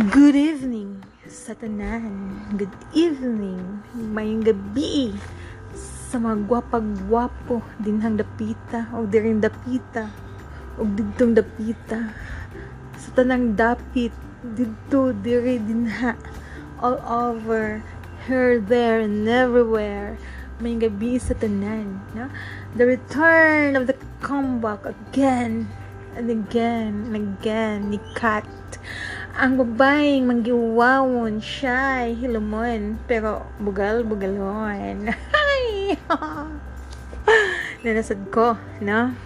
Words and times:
Good 0.00 0.32
evening 0.32 1.04
sa 1.28 1.52
tanan. 1.52 2.32
Good 2.56 2.72
evening. 2.96 3.84
Mayong 3.92 4.40
gabi 4.40 5.12
sa 6.08 6.16
mga 6.16 6.48
gwapag-gwapo 6.48 7.60
dinhang 7.76 8.16
dapita 8.16 8.88
o 8.96 9.04
diring 9.04 9.44
dapita 9.44 10.08
o 10.80 10.88
didtong 10.88 11.36
dapita 11.36 12.16
sa 12.96 13.08
tanang 13.12 13.52
dapit 13.52 14.08
didto 14.40 15.12
diri 15.12 15.60
dinha 15.60 16.16
all 16.80 16.96
over 17.04 17.84
here 18.24 18.56
there 18.56 19.04
and 19.04 19.28
everywhere 19.28 20.16
may 20.64 20.80
gabi 20.80 21.20
sa 21.20 21.36
tanan 21.36 22.00
no? 22.16 22.32
the 22.72 22.88
return 22.88 23.76
of 23.76 23.84
the 23.84 23.96
comeback 24.24 24.80
again 24.88 25.68
and 26.16 26.32
again 26.32 27.04
and 27.12 27.36
again 27.36 27.92
ni 27.92 28.00
Kat 28.16 28.48
ang 29.40 29.56
babaeng 29.56 30.28
manggiwawon 30.28 31.40
siya 31.40 32.12
hilumon 32.12 33.00
pero 33.08 33.48
bugal 33.56 34.04
bugalon. 34.04 35.08
Ay! 35.32 35.96
Nanasad 37.82 38.20
ko 38.28 38.60
no? 38.84 39.16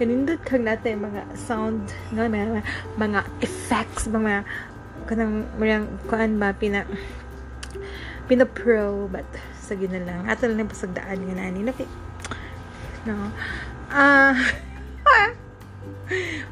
Kanindot 0.00 0.40
kag 0.40 0.64
natin 0.64 1.04
mga 1.04 1.36
sound 1.36 1.84
no? 2.16 2.24
Mga 2.24 2.64
mga 2.96 3.20
effects 3.44 4.08
mga 4.08 4.48
kanang 5.04 5.44
mga 5.60 5.84
kuan 6.08 6.40
ba 6.40 6.56
pina 6.56 6.88
pina 8.24 8.48
pro 8.48 9.04
but 9.12 9.28
sige 9.52 9.84
na 9.84 10.00
lang. 10.00 10.32
Ato 10.32 10.48
lang 10.48 10.64
pasagdaan 10.64 11.28
nga 11.28 11.34
nani 11.36 11.60
no 11.60 11.76
no? 13.04 13.28
Ah 13.92 14.32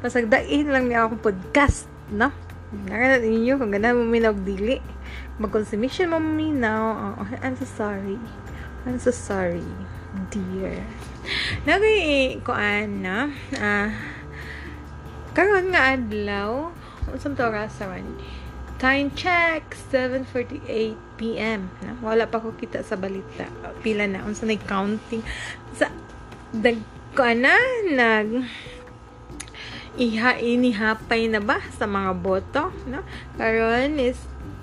pasagdain 0.05 0.69
lang 0.69 0.85
niya 0.85 1.09
akong 1.09 1.17
podcast 1.17 1.89
no 2.13 2.50
Nakita 2.71 3.19
ninyo 3.19 3.59
kung 3.59 3.71
gana 3.75 3.91
mo 3.91 4.07
minaw 4.07 4.31
dili. 4.31 4.79
Mag-consumption 5.43 6.15
mo 6.15 6.23
minaw. 6.23 7.19
Oh, 7.19 7.27
I'm 7.43 7.59
so 7.59 7.67
sorry. 7.67 8.15
I'm 8.87 8.97
so 8.97 9.11
sorry, 9.13 9.67
dear. 10.33 10.81
Nagay 11.67 12.41
kuan 12.41 13.05
na. 13.05 13.29
Ah, 13.61 13.93
karon 15.37 15.69
nga 15.69 15.93
adlaw, 15.93 16.73
unsang 17.13 17.37
to 17.37 17.45
oras 17.45 17.77
ron? 17.83 18.17
Time 18.81 19.13
check 19.13 19.77
7:48 19.93 20.97
PM. 21.21 21.69
Na? 21.85 21.93
Wala 22.01 22.25
pa 22.25 22.41
ko 22.41 22.57
kita 22.57 22.81
sa 22.81 22.97
balita. 22.97 23.45
Pila 23.85 24.09
na 24.09 24.25
unsa 24.25 24.49
na 24.49 24.57
counting 24.57 25.21
sa 25.77 25.93
dag 26.49 26.81
kuan 27.13 27.45
na 27.45 27.53
nag 27.93 28.47
iha 29.99 30.39
inihapay 30.39 31.27
na 31.27 31.43
ba 31.43 31.59
sa 31.75 31.83
mga 31.83 32.11
boto 32.15 32.71
no? 32.87 33.03
Karon 33.35 33.99
is 33.99 34.15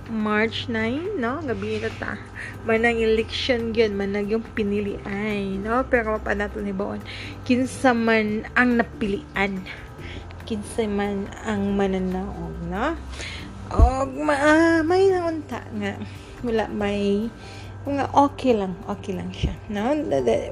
March 0.09 0.73
9 0.73 1.21
no? 1.21 1.45
Gabi 1.45 1.85
na 1.85 1.93
ta. 2.01 2.17
Manang 2.65 2.97
election 2.97 3.77
gyud 3.77 3.93
manag 3.93 4.33
yung 4.33 4.45
pinili 4.57 4.97
ay 5.05 5.61
no? 5.61 5.85
Pero 5.85 6.17
pa 6.17 6.33
nato 6.33 6.65
ni 6.65 6.73
baon 6.73 7.05
kinsa 7.45 7.93
man 7.93 8.49
ang 8.57 8.81
napilian? 8.81 9.61
Kinsa 10.49 10.89
man 10.89 11.29
ang 11.45 11.77
mananaog 11.77 12.57
no? 12.73 12.97
Og 13.69 14.09
ma, 14.17 14.33
uh, 14.33 14.81
may 14.81 15.13
naunta 15.13 15.61
nga. 15.77 16.01
Wala 16.41 16.73
may 16.73 17.29
nga 17.89 18.05
okay 18.13 18.53
lang 18.53 18.77
okay 18.85 19.17
lang 19.17 19.33
siya 19.33 19.57
no? 19.69 19.93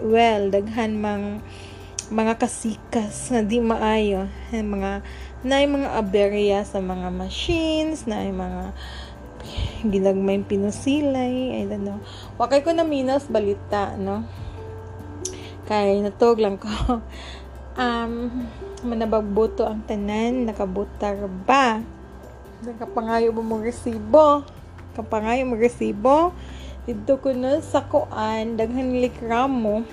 Well 0.04 0.52
daghan 0.52 1.00
mang 1.00 1.40
mga 2.06 2.38
kasikas 2.38 3.34
na 3.34 3.42
di 3.42 3.58
maayo. 3.58 4.30
Mga 4.54 5.02
na 5.42 5.62
mga 5.62 5.90
aberya 5.98 6.58
sa 6.62 6.78
mga 6.78 7.10
machines 7.10 8.06
na 8.06 8.22
mga 8.22 8.74
ginagmay 9.86 10.42
pinusilay 10.46 11.62
I 11.62 11.66
don't 11.66 11.82
know. 11.82 11.98
Wakay 12.38 12.62
ko 12.62 12.70
na 12.74 12.86
minas 12.86 13.26
balita 13.26 13.98
no? 13.98 14.22
Kay 15.66 16.02
natog 16.02 16.38
lang 16.38 16.58
ko. 16.58 16.70
Um 17.76 18.48
manabagboto 18.88 19.68
ang 19.68 19.84
tanan 19.84 20.48
nakabutar 20.48 21.28
ba? 21.44 21.84
Nakapangayo 22.64 23.36
mo 23.36 23.44
mong 23.44 23.68
resibo? 23.68 24.48
Kapangayo 24.96 25.44
mo 25.44 25.60
resibo? 25.60 26.32
Dito 26.88 27.20
ko 27.20 27.36
na 27.36 27.60
sa 27.60 27.84
kuan 27.84 28.56
daghan 28.56 28.96
likramo 28.96 29.84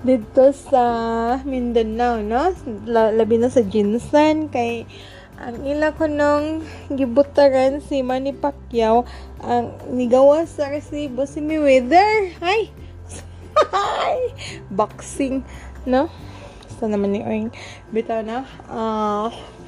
dito 0.00 0.52
sa 0.56 0.84
Mindanao, 1.44 2.24
no? 2.24 2.52
Labi 2.88 3.36
na 3.36 3.52
sa 3.52 3.60
Jinsan, 3.60 4.48
kay 4.48 4.88
ang 5.40 5.64
ila 5.64 5.96
ko 5.96 6.04
nung 6.04 6.64
gibutaran 6.92 7.80
si 7.80 8.04
Manny 8.04 8.36
Pacquiao, 8.36 9.08
ang 9.40 9.72
nigawa 9.88 10.44
sa 10.44 10.68
resibo 10.68 11.24
si 11.24 11.40
Mayweather. 11.40 12.36
Hi! 12.44 12.68
Hi! 13.76 14.18
Boxing, 14.68 15.44
no? 15.88 16.12
Sa 16.76 16.88
naman 16.88 17.16
ni 17.16 17.20
Oing. 17.24 17.48
Bitaw 17.92 18.24
na. 18.24 18.44
Ah... 18.68 19.28
Uh, 19.28 19.58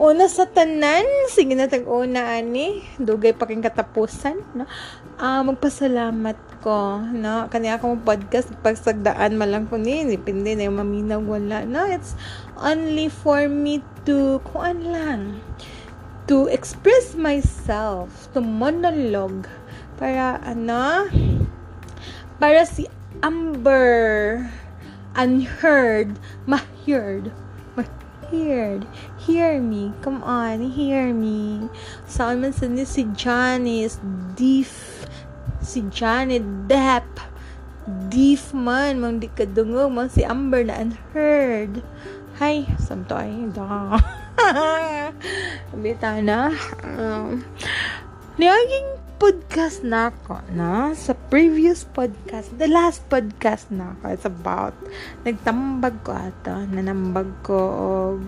Una 0.00 0.24
sa 0.24 0.48
tanan, 0.48 1.04
sige 1.28 1.52
na 1.52 1.68
tag-una 1.68 2.34
ani, 2.34 2.80
dugay 2.96 3.36
pa 3.36 3.44
king 3.44 3.60
katapusan, 3.60 4.40
no? 4.56 4.64
Ah, 5.20 5.44
uh, 5.44 5.52
magpasalamat 5.52 6.51
ko, 6.62 7.02
no? 7.02 7.50
Kani 7.50 7.74
ako 7.74 7.92
mo 7.92 7.96
podcast 8.06 8.54
pagsagdaan 8.62 9.34
malang 9.34 9.66
ko 9.66 9.76
ni, 9.76 10.06
depende 10.06 10.54
na 10.54 10.70
yung 10.70 10.78
maminaw 10.78 11.18
wala. 11.18 11.66
No, 11.66 11.82
it's 11.90 12.14
only 12.54 13.10
for 13.10 13.50
me 13.50 13.82
to 14.06 14.38
kuan 14.46 14.86
lang 14.86 15.42
to 16.30 16.46
express 16.48 17.18
myself, 17.18 18.30
to 18.30 18.38
monologue 18.38 19.50
para 19.98 20.38
ano 20.46 21.10
para 22.38 22.62
si 22.62 22.86
Amber 23.26 24.46
unheard, 25.18 26.16
ma-heard 26.46 27.34
heard. 28.32 28.86
Hear 29.18 29.60
me. 29.60 29.92
Come 30.00 30.24
on, 30.24 30.72
hear 30.72 31.12
me. 31.12 31.68
Saan 32.08 32.40
man 32.40 32.56
sa 32.56 32.66
ni 32.66 32.88
si 32.88 33.04
Janice, 33.12 34.00
Deef, 34.34 34.91
si 35.62 35.86
Janet 35.88 36.42
Depp, 36.66 37.06
Deef 38.10 38.54
man, 38.54 38.98
mang 38.98 39.18
di 39.18 39.26
kadungog, 39.30 39.90
mang 39.90 40.10
si 40.10 40.22
Amber 40.26 40.66
na 40.66 40.82
unheard. 40.82 41.82
Hi, 42.38 42.66
samto 42.78 43.14
ay, 43.14 43.50
da. 43.54 43.98
Bita 45.82 46.18
na. 46.22 46.50
Um, 46.82 47.42
podcast 49.22 49.86
na 49.86 50.10
ako, 50.10 50.42
no? 50.50 50.90
Sa 50.98 51.14
previous 51.30 51.86
podcast, 51.86 52.50
the 52.58 52.66
last 52.66 53.06
podcast 53.06 53.70
na 53.70 53.94
ako, 53.94 54.04
it's 54.10 54.26
about, 54.26 54.74
nagtambag 55.22 55.94
ko 56.02 56.10
ato, 56.10 56.66
nanambag 56.74 57.30
ko, 57.46 57.58
og, 57.70 58.18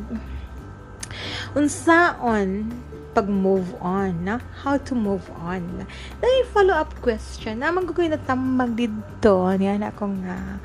unsaon, 1.59 2.71
pag 3.15 3.31
move 3.31 3.71
on, 3.79 4.27
na? 4.27 4.43
How 4.67 4.77
to 4.83 4.93
move 4.99 5.25
on. 5.39 5.87
Dahil 6.19 6.43
follow-up 6.51 6.99
question, 6.99 7.63
naman 7.63 7.87
ko 7.87 7.95
kayo 7.95 8.11
natambag 8.11 8.75
dito, 8.75 9.49
niyan 9.55 9.87
ako 9.87 10.19
nga. 10.27 10.59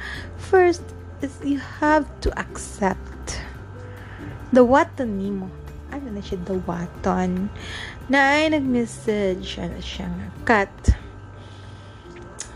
First, 0.50 0.84
is 1.22 1.38
you 1.46 1.62
have 1.80 2.10
to 2.26 2.34
accept 2.36 3.38
the 4.50 4.66
what 4.66 4.90
nimo. 4.98 5.48
Ano 5.94 6.10
na 6.10 6.22
siya, 6.26 6.42
the 6.46 6.58
waton 6.66 7.54
na 8.10 8.42
ay 8.42 8.50
nag-message 8.50 9.62
ano 9.62 9.78
siya 9.78 10.10
nga 10.10 10.28
cut 10.42 10.78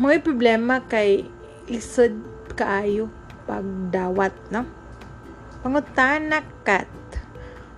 may 0.01 0.17
problema 0.17 0.81
kay 0.89 1.29
lisod 1.69 2.17
kaayo 2.57 3.05
pagdawat 3.45 4.33
no 4.49 4.65
pangutana 5.61 6.41
cut 6.65 6.89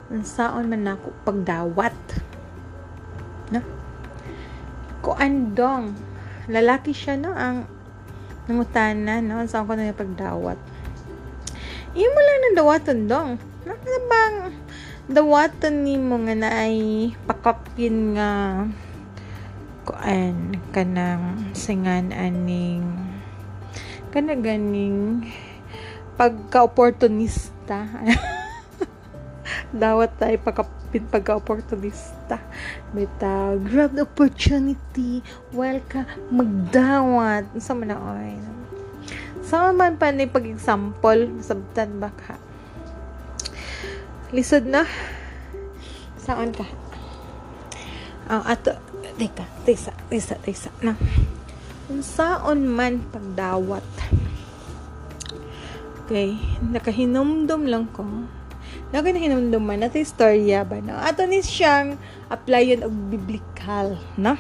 unsaon 0.10 0.69
man 0.69 0.86
nako 0.86 1.13
pagdawat. 1.25 1.96
No? 3.50 3.62
Ko 5.02 5.18
andong 5.18 5.98
lalaki 6.50 6.94
siya 6.94 7.18
no? 7.18 7.34
Ang 7.34 7.66
nangutana 8.46 9.22
no? 9.22 9.42
Unsaon 9.42 9.66
ko 9.66 9.74
na 9.74 9.94
pagdawat. 9.94 10.57
Imo 11.96 12.19
lang 12.19 12.38
nang 12.44 12.57
dawaton 12.60 13.00
dong. 13.07 13.30
Nakita 13.66 14.00
bang 14.06 14.36
dawatan 15.06 15.86
ni 15.86 16.02
mo 16.02 16.18
nga 16.25 16.34
na 16.34 16.50
ay 16.66 17.13
pakapin 17.30 18.18
nga 18.18 18.66
kuan 19.86 20.57
kanang 20.74 21.54
singan 21.54 22.10
aning 22.10 22.90
kana 24.10 24.34
ganing 24.34 25.22
pagka-opportunista 26.18 27.86
dawat 29.75 30.16
tayo 30.16 30.39
pakapin 30.39 31.04
pagka-opportunista. 31.12 32.39
Bita 32.95 33.60
grab 33.60 33.94
the 33.94 34.07
opportunity. 34.07 35.19
While 35.51 35.83
ka 35.86 36.07
magdawat. 36.31 37.51
Sa 37.60 37.75
man 37.75 37.92
na 37.92 38.00
oy 38.00 38.39
sa 39.45 39.69
man 39.69 39.94
pa 40.01 40.10
ni 40.10 40.25
pag-example 40.25 41.30
sabtan 41.38 42.01
baka 42.01 42.42
lisod 44.33 44.66
na. 44.66 44.89
Saan 46.18 46.50
ka? 46.50 46.66
Ang 48.25 48.42
ato 48.42 48.74
teka 49.21 49.45
tisa 49.62 49.94
tisa 50.10 50.33
tisa 50.42 50.74
na. 50.81 50.98
Unsaon 51.94 52.66
man 52.66 53.06
pagdawat. 53.13 53.86
Okay 56.01 56.42
nakahinumdum 56.66 57.69
lang 57.69 57.86
ko 57.94 58.01
nakahinumdum 58.94 59.64
man 59.64 59.82
nato 59.82 59.98
istorya 59.98 60.62
ba 60.68 60.82
no 60.82 60.94
ato 60.98 61.26
ni 61.26 61.42
siyang 61.42 61.98
applyan 62.30 62.86
og 62.86 62.94
biblical 63.10 63.98
no 64.18 64.38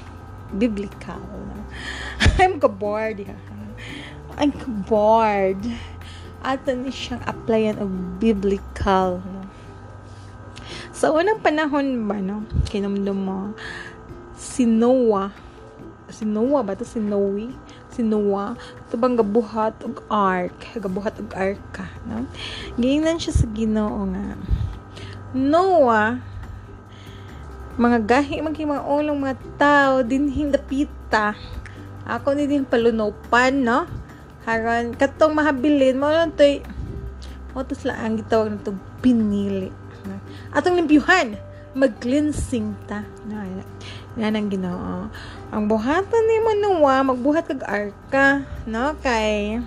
biblical 0.53 1.21
no 1.21 1.57
I'm 2.41 2.61
ka 2.61 2.69
bored 2.69 3.23
ha 3.25 3.37
I'm 4.37 4.53
bored 4.85 5.61
ato 6.45 6.75
ni 6.77 6.93
siyang 6.93 7.23
applyan 7.25 7.81
og 7.81 7.89
biblical 8.21 9.23
no 9.23 9.45
sa 10.95 11.11
unang 11.11 11.43
panahon 11.43 12.07
ba, 12.07 12.23
no? 12.23 12.47
Kinumdum 12.71 13.19
mo, 13.19 13.51
si 14.39 14.63
Noah, 14.63 15.27
si 16.07 16.23
Noah 16.23 16.63
ba 16.63 16.71
to? 16.71 16.87
Si 16.87 17.03
Noe? 17.03 17.51
Si 17.91 17.99
Noah, 17.99 18.55
ito 18.95 19.19
gabuhat 19.19 19.75
og 19.83 20.01
ark, 20.07 20.55
gabuhat 20.79 21.19
og 21.19 21.29
arka, 21.35 21.85
no? 22.07 22.25
Gingnan 22.79 23.19
siya 23.19 23.35
sa 23.35 23.47
ginoo 23.51 24.07
nga. 24.11 24.39
Noah, 25.35 26.23
mga 27.75 27.99
gahi, 28.07 28.39
mga 28.39 28.55
mga 29.19 29.37
tao, 29.59 29.93
din 30.01 30.31
hindapita. 30.31 31.35
Ako 32.07 32.33
ni 32.33 32.47
din 32.47 32.63
palunopan, 32.63 33.61
no? 33.61 33.83
Haron, 34.47 34.95
katong 34.95 35.35
mahabilin, 35.35 35.99
mo 35.99 36.07
lang 36.07 36.31
to'y, 36.31 36.63
mo 37.55 37.63
to 37.63 37.71
sila 37.71 37.95
ang 37.95 38.19
gitawag 38.19 38.51
na 38.51 38.59
to 38.59 38.75
pinili 38.99 39.71
na 40.03 40.19
atong 40.51 40.75
limpyuhan 40.75 41.39
mag-cleansing 41.71 42.75
ta 42.83 43.07
na 43.27 43.47
na 44.19 44.27
nang 44.31 44.51
Ginoo 44.51 45.07
ang 45.55 45.71
buhatan 45.71 46.23
ni 46.27 46.37
Manoa 46.43 46.99
magbuhat 47.07 47.47
kag 47.47 47.63
arka 47.63 48.43
no? 48.67 48.91
Kay 48.99 49.63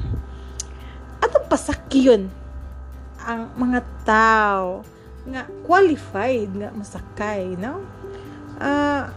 atong 1.25 1.49
pasakyon 1.49 2.29
ang 3.25 3.49
mga 3.56 3.81
tao 4.05 4.85
nga 5.25 5.49
qualified 5.64 6.52
nga 6.52 6.69
masakay 6.76 7.56
no? 7.56 7.81
Uh, 8.61 9.08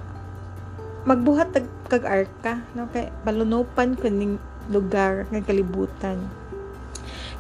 magbuhat 1.04 1.52
kag, 1.52 1.68
kag 1.92 2.08
arka 2.08 2.64
no? 2.72 2.88
Kay 2.88 3.12
balunopan 3.28 4.00
kuning 4.00 4.40
lugar 4.72 5.28
nga 5.28 5.44
kalibutan. 5.44 6.24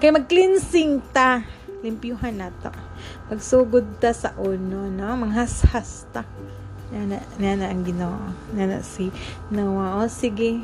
Kay 0.03 0.11
mag-cleansing 0.11 0.99
ta 1.15 1.47
limpyuhan 1.79 2.35
nato. 2.35 2.75
Pagsugod 3.31 3.95
ta 4.03 4.11
sa 4.11 4.35
uno 4.35 4.91
no? 4.91 5.07
Manghashas 5.15 6.03
ta 6.11 6.27
nana 6.91 7.17
nana 7.39 7.65
ang 7.71 7.81
Ginoo. 7.87 8.19
Nana 8.53 8.83
si 8.83 9.09
Noah. 9.49 10.03
O 10.03 10.11
sige. 10.11 10.61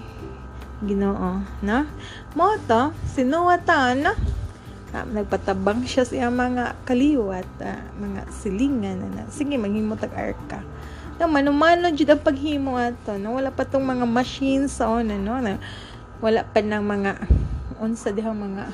Ginoo 0.77 1.41
no? 1.65 1.89
Mo 2.37 2.53
to 2.69 2.93
si 3.09 3.25
Noah 3.25 3.57
ta 3.57 3.97
no? 3.97 4.13
Ah, 4.93 5.03
nagpatabang 5.03 5.83
siya 5.83 6.05
sa 6.05 6.29
mga 6.29 6.77
kaliwat 6.85 7.49
ah, 7.65 7.81
mga 7.97 8.29
silingan 8.29 9.03
na 9.13 9.25
sige 9.27 9.57
maghimo 9.59 9.99
tag 9.99 10.15
arka 10.15 10.63
no 11.17 11.27
manumano 11.27 11.89
jud 11.91 12.13
ang 12.13 12.21
paghimo 12.21 12.77
ato 12.77 13.17
no? 13.17 13.41
Wala 13.41 13.49
pa 13.49 13.65
tong 13.65 13.83
mga 13.83 14.05
machines 14.05 14.77
sa 14.77 15.01
no? 15.01 15.41
Na 15.41 15.57
wala 16.21 16.45
pa 16.45 16.61
ng 16.61 16.81
mga 16.81 17.11
unsa 17.81 18.13
dihang 18.13 18.37
mga 18.37 18.69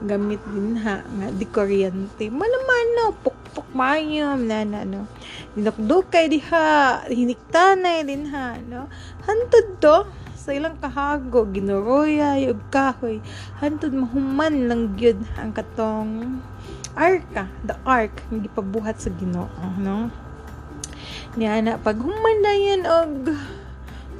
gamit 0.00 0.40
din 0.48 0.80
ha 0.80 1.04
nga 1.04 1.26
di 1.28 1.44
kuryente. 1.44 2.32
Malaman 2.32 2.86
no 2.96 3.04
pukpuk 3.20 3.68
mayam 3.76 4.48
na 4.48 4.64
na 4.64 4.80
no. 4.88 5.04
Dinakdukay 5.52 6.32
diha 6.32 7.04
hiniktanay 7.08 8.08
din 8.08 8.28
ha 8.32 8.56
no. 8.64 8.88
Hantod 9.28 9.66
to 9.80 9.96
sa 10.40 10.56
ilang 10.56 10.80
kahago 10.80 11.44
ginuroya 11.52 12.40
ug 12.48 12.60
kahoy. 12.72 13.20
Hantod 13.60 13.92
mahuman 13.92 14.72
lang 14.72 14.96
gyud 14.96 15.20
ang 15.36 15.52
katong 15.52 16.40
arka 16.96 17.46
the 17.62 17.76
ark 17.84 18.24
nga 18.32 18.38
gipabuhat 18.40 18.96
sa 18.98 19.12
Ginoo 19.14 19.46
no. 19.78 20.08
Niya 21.38 21.62
na 21.62 21.78
pag 21.78 22.00
human 22.00 22.42
yan 22.42 22.82
og 22.88 23.36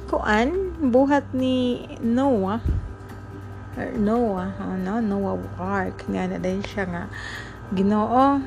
kuan 0.07 0.71
buhat 0.79 1.27
ni 1.35 1.83
Noah 1.99 2.63
Noah, 3.79 4.51
ano, 4.59 4.99
Noah 4.99 5.39
Ark, 5.55 6.03
nga 6.11 6.27
na 6.27 6.35
din 6.35 6.59
siya 6.59 6.83
nga, 6.91 7.03
ginoo, 7.71 8.43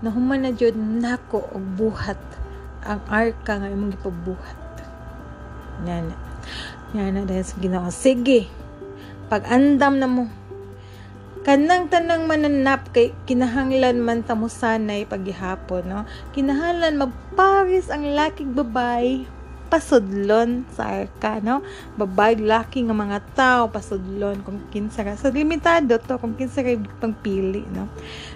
nahuman 0.00 0.48
na 0.48 0.50
jud 0.56 0.72
nako 0.72 1.44
og 1.52 1.64
buhat. 1.76 2.18
Ang 2.82 3.00
arka 3.12 3.60
nga 3.60 3.68
imong 3.68 3.92
gipabuhat. 3.94 4.58
Nana. 5.84 6.16
Nana 6.96 7.28
dahil 7.28 7.44
sa 7.44 7.60
ginoo. 7.60 7.86
Sige, 7.92 8.48
pag 9.28 9.44
andam 9.52 10.00
na 10.00 10.08
mo, 10.08 10.26
kanang 11.44 11.92
tanang 11.92 12.24
mananap 12.24 12.88
kay 12.90 13.12
kinahanglan 13.28 14.00
man 14.00 14.24
ta 14.24 14.32
mo 14.32 14.46
sanay 14.46 15.04
paghihapon 15.04 15.86
no? 15.90 16.06
Kinahanglan 16.32 16.98
magparis 16.98 17.90
ang 17.90 18.06
laking 18.14 18.54
babay 18.54 19.26
pasudlon 19.72 20.68
sa 20.76 21.00
arka, 21.00 21.40
no? 21.40 21.64
Babay, 21.96 22.36
laki 22.36 22.84
nga 22.84 22.92
mga 22.92 23.18
tao, 23.32 23.72
pasudlon, 23.72 24.44
kung 24.44 24.60
kinsa 24.68 25.00
ka. 25.00 25.16
So, 25.16 25.32
limitado 25.32 25.96
to, 25.96 26.20
kung 26.20 26.36
kinsa 26.36 26.60
ka 26.60 26.76
pangpili, 27.00 27.64
no? 27.72 27.88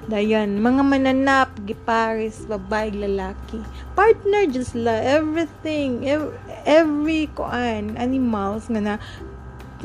Dayan, 0.09 0.57
mga 0.57 0.81
mananap, 0.81 1.53
giparis, 1.69 2.49
babay, 2.49 2.89
lalaki. 2.89 3.61
Partner, 3.93 4.49
just 4.49 4.73
la, 4.73 4.97
everything, 4.97 6.09
every, 6.09 6.33
every 6.65 7.23
kuan, 7.37 8.01
animals, 8.01 8.73
nga 8.73 8.81
na, 8.81 8.95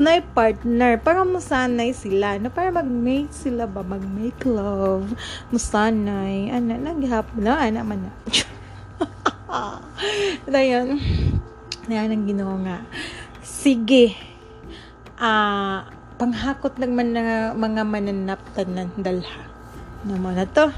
na 0.00 0.24
partner 0.24 0.96
para 0.96 1.20
musanay 1.20 1.92
sila 1.92 2.40
no 2.40 2.48
para 2.48 2.72
mag-make 2.72 3.28
sila 3.28 3.68
ba 3.68 3.84
mag-make 3.84 4.40
love 4.48 5.12
musanay 5.52 6.48
ana 6.48 6.80
naghihapon 6.80 7.44
na 7.44 7.60
ana 7.60 7.84
man 7.84 8.08
na 8.08 8.12
Dayan. 10.48 10.98
Yan 11.90 12.14
ang 12.14 12.26
ginawa 12.30 12.54
nga. 12.62 12.78
Sige. 13.42 14.14
Ah, 15.18 15.26
uh, 15.26 15.78
panghakot 16.14 16.78
lang 16.78 16.94
man 16.94 17.10
na 17.10 17.50
mga 17.58 17.82
mananap 17.82 18.38
tanan 18.54 18.94
dalha. 18.94 19.42
Naman 20.06 20.38
na 20.38 20.46
to. 20.46 20.70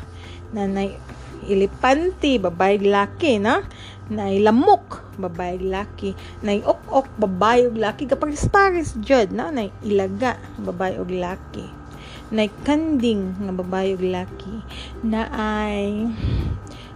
Nanay 0.57 0.97
ilipanti, 1.45 2.41
babae 2.41 2.81
laki, 2.81 3.37
na? 3.37 3.61
Nay 4.09 4.41
lamok, 4.41 5.17
babae 5.21 5.61
laki. 5.61 6.17
Nay 6.41 6.65
ok-ok, 6.65 7.21
babae 7.21 7.69
laki. 7.77 8.09
Kapag 8.09 8.33
pares 8.49 8.97
jud, 9.05 9.29
na? 9.37 9.53
Nay 9.53 9.69
ilaga, 9.85 10.41
babae 10.57 10.97
ug 10.97 11.13
laki. 11.13 11.69
Nay 12.33 12.49
kanding, 12.65 13.45
nga 13.45 13.53
babae 13.53 13.93
ug 13.93 14.05
laki. 14.09 14.65
Na 15.05 15.29
ay 15.29 16.09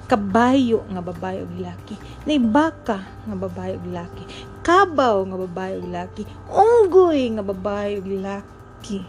kabayo 0.09 0.89
nga 0.89 1.05
babae 1.05 1.45
ug 1.45 1.53
laki 1.61 2.01
nay 2.25 2.41
baka 2.41 3.05
nga 3.29 3.37
babae 3.37 3.77
ug 3.77 3.93
laki 3.93 4.25
kabaw 4.65 5.21
nga 5.29 5.37
babae 5.37 5.73
ug 5.77 5.89
laki 5.93 6.25
unggoy 6.49 7.29
nga 7.37 7.45
babae 7.45 8.01
ug 8.01 8.09
laki 8.25 9.05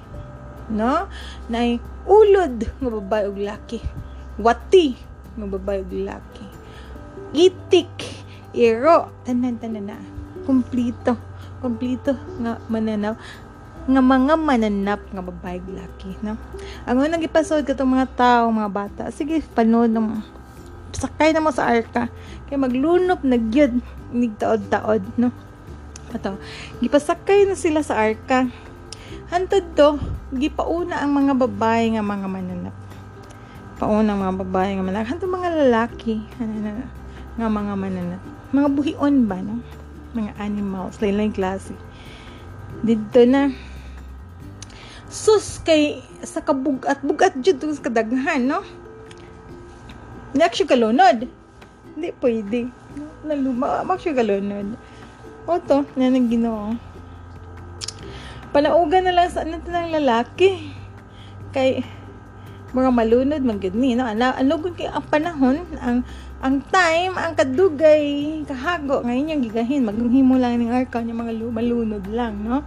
no? 0.69 1.07
Nay 1.47 1.79
ulod 2.03 2.67
nga 2.67 2.89
babae 2.91 3.25
ug 3.31 3.39
laki 3.39 3.79
wati 4.43 4.99
nga 5.39 5.47
babae 5.47 5.79
ug 5.87 5.93
laki 6.03 6.45
itik 7.31 7.95
iro 8.51 9.07
tanan 9.23 9.55
tanan 9.55 9.95
na 9.95 9.97
kumplito 10.43 11.15
kumplito 11.63 12.11
nga 12.43 12.59
mananaw 12.67 13.15
nga 13.87 14.01
mga 14.03 14.35
mananap 14.35 15.01
nga 15.15 15.23
babae 15.23 15.63
ug 15.63 15.71
no? 16.27 16.35
Ang 16.83 17.07
unang 17.07 17.23
ipasod 17.23 17.63
katong 17.63 17.95
mga 17.95 18.07
tao 18.19 18.51
mga 18.51 18.67
bata 18.67 19.03
sige 19.15 19.39
panood 19.55 19.95
ng 19.95 20.38
sakay 20.95 21.33
na 21.33 21.43
mo 21.43 21.53
sa 21.53 21.69
arka. 21.69 22.09
Kay 22.49 22.57
maglunop 22.57 23.21
nagyud 23.21 23.81
nig 24.09 24.33
taod-taod 24.41 25.05
no? 25.21 25.29
Ato 26.09 26.41
gipasakay 26.81 27.45
na 27.45 27.53
sila 27.53 27.85
sa 27.85 28.01
arka. 28.01 28.49
Hantod 29.29 29.65
to 29.77 30.01
gipauna 30.33 31.01
ang 31.01 31.13
mga 31.13 31.33
babae 31.37 31.93
nga 31.93 32.03
mga 32.05 32.27
mananap. 32.29 32.75
Pauna 33.77 34.13
ang 34.13 34.21
mga 34.25 34.35
babae 34.41 34.69
nga 34.77 34.85
mananap. 34.85 35.09
Hantod 35.09 35.29
mga 35.29 35.49
lalaki 35.65 36.25
nga 37.37 37.47
mga 37.47 37.73
mananap. 37.77 38.21
Mga 38.49 38.69
buhion 38.73 39.15
ba 39.29 39.37
no? 39.41 39.61
Mga 40.17 40.41
animals 40.41 40.97
lain-lain 40.97 41.33
klase. 41.33 41.77
Dito 42.81 43.21
na. 43.29 43.53
Sus 45.09 45.61
kay 45.61 46.01
sa 46.21 46.41
kabugat 46.41 47.01
bugat 47.01 47.33
jud 47.41 47.57
sa 47.57 47.81
kadaghan 47.81 48.45
no 48.45 48.61
hindi 50.33 50.45
siya 50.53 50.65
kalunod. 50.69 51.17
Hindi 51.95 52.09
pwede. 52.21 52.59
Naluma, 53.25 53.81
mak 53.85 53.99
siya 54.01 54.17
kalunod. 54.17 54.77
O 55.49 55.57
to, 55.57 55.85
nang 55.97 56.29
ginawa. 56.29 56.77
Panaugan 58.49 59.05
na 59.05 59.13
lang 59.13 59.29
sa 59.29 59.45
ano 59.45 59.61
ng 59.61 59.93
lalaki. 59.93 60.73
Kay, 61.49 61.81
mga 62.69 62.89
malunod 62.93 63.41
gid 63.57 63.73
ni 63.73 63.97
no 63.97 64.05
ana 64.05 64.37
anugon 64.37 64.77
kay 64.77 64.85
ang 64.85 65.01
panahon 65.09 65.65
ang 65.81 66.05
ang 66.37 66.61
time 66.69 67.17
ang 67.17 67.33
kadugay 67.33 68.05
kahago 68.45 69.01
ngayon 69.01 69.33
yung 69.33 69.41
gigahin 69.41 69.89
maghimo 69.89 70.37
lang 70.37 70.61
ning 70.61 70.69
arka 70.69 71.01
nya 71.01 71.17
mga 71.17 71.33
lu- 71.33 71.53
malunod 71.53 72.05
lang 72.13 72.37
no 72.45 72.61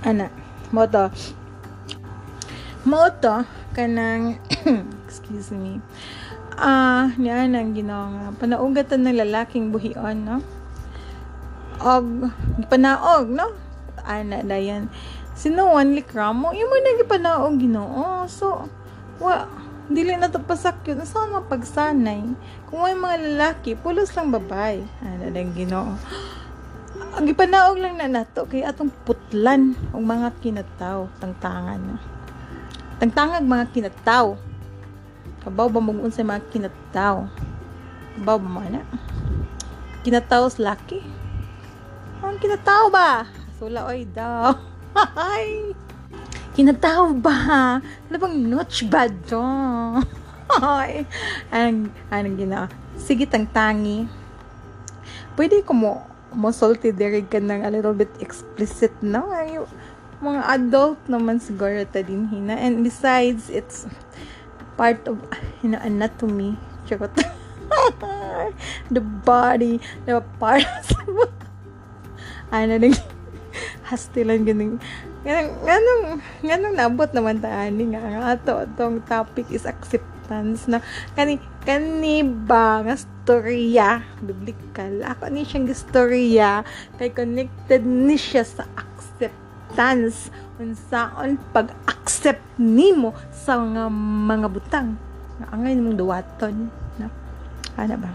ana 0.00 0.32
mo 0.72 0.88
to 0.88 1.04
mo 2.88 3.12
to 3.12 3.44
kanang 3.76 4.40
excuse 5.04 5.52
me 5.52 5.84
ah 6.58 7.14
niya 7.14 7.46
nang 7.46 7.72
ginawa 7.72 8.06
nga. 8.10 8.26
Panaugatan 8.42 9.06
ng 9.06 9.18
lalaking 9.22 9.70
buhion 9.70 10.26
no? 10.26 10.38
Og 11.78 12.34
panaog 12.66 13.30
no? 13.30 13.54
Ana 14.02 14.42
dayan 14.42 14.90
sinuwan 15.38 15.94
likramo 15.94 16.50
imo 16.50 16.74
na 16.82 16.98
gipanaog 16.98 17.54
Ginoo. 17.62 18.26
So 18.26 18.66
wa 19.22 19.46
dili 19.86 20.18
na 20.18 20.26
to 20.26 20.42
pasakyon. 20.42 21.06
Saan 21.06 21.30
mapagsanay 21.30 22.34
kung 22.66 22.82
may 22.82 22.98
mga 22.98 23.16
lalaki 23.22 23.78
pulos 23.78 24.10
lang 24.18 24.34
babay. 24.34 24.82
Ana 24.98 25.30
lang 25.30 25.54
Ginoo. 25.54 25.94
Ang 27.14 27.24
gipanaog 27.30 27.78
lang 27.78 27.94
na 28.02 28.10
nato 28.10 28.50
kay 28.50 28.66
atong 28.66 28.90
putlan 29.06 29.78
og 29.94 30.02
mga 30.02 30.34
kinataw 30.42 31.06
tangtangan 31.22 31.98
tangtangag 32.98 33.46
mga 33.46 33.66
kinataw 33.70 34.34
kabaw 35.48 35.72
ba 35.72 35.80
mag 35.80 35.96
unsay 36.04 36.20
mga 36.20 36.44
kinataw? 36.52 37.24
Kabaw 38.20 38.36
ba 38.36 38.48
mo 38.52 38.60
na? 38.68 38.84
Kinataw 40.04 40.52
laki? 40.60 41.00
Ang 42.20 42.36
kinataw 42.36 42.92
ba? 42.92 43.24
Sula 43.56 43.88
oy 43.88 44.04
daw. 44.04 44.52
Ay! 45.16 45.72
Kinataw 46.52 47.16
ba? 47.16 47.80
Ano 47.80 48.16
bang 48.20 48.36
notch 48.44 48.84
ba 48.92 49.08
do 49.08 49.40
ay! 50.64 51.04
Ang 51.52 51.92
anong 52.08 52.36
gina 52.40 52.66
sige 52.98 53.24
tangtangi. 53.28 54.08
Pwede 55.38 55.62
ko 55.62 55.72
mo 55.76 56.02
mo 56.34 56.50
salty 56.50 56.90
dirig 56.90 57.30
ka 57.30 57.38
ng 57.38 57.62
a 57.62 57.70
little 57.70 57.94
bit 57.94 58.10
explicit 58.18 58.90
no? 59.04 59.28
Ay 59.30 59.60
mga 60.18 60.40
adult 60.50 60.98
naman 61.06 61.38
siguro 61.38 61.78
ta 61.86 62.02
din 62.02 62.26
hina. 62.26 62.58
And 62.58 62.82
besides 62.82 63.46
it's 63.52 63.86
part 64.78 65.02
of 65.10 65.18
you 65.66 65.74
know, 65.74 65.82
anatomy 65.82 66.54
Charot. 66.86 67.10
the 68.94 69.02
body 69.02 69.82
the 70.06 70.22
parts 70.38 70.94
ano 72.54 72.80
rin. 72.80 72.94
Hastilan 73.88 74.44
ganing 74.46 74.78
ganang 75.26 75.52
ganang 75.66 76.02
ganang 76.40 76.74
naabot 76.78 77.10
naman 77.12 77.42
ta 77.42 77.66
ani 77.66 77.92
nga. 77.92 78.00
Nga 78.00 78.22
ato 78.38 78.52
tong 78.78 79.02
topic 79.04 79.50
is 79.52 79.66
acceptance 79.68 80.70
na 80.70 80.80
kani 81.18 81.42
kani 81.66 82.24
ba 82.24 82.80
nga 82.84 82.96
storya? 82.96 84.00
Biblical. 84.24 85.04
Ako 85.04 85.28
ni 85.28 85.44
siyang 85.44 85.68
istorya 85.68 86.64
kay 86.96 87.12
connected 87.12 87.84
ni 87.84 88.16
siya 88.16 88.44
sa 88.46 88.64
acceptance 89.68 90.32
unsaon 90.58 91.36
pag-accept 91.52 92.40
nimo 92.56 93.12
sa 93.30 93.60
mga 93.60 93.92
mga 94.26 94.48
butang. 94.48 94.88
Nga 95.38 95.46
angay 95.54 95.72
nimong 95.76 96.00
duwaton 96.00 96.72
na 96.96 97.12
ano 97.76 97.94
ba? 98.00 98.10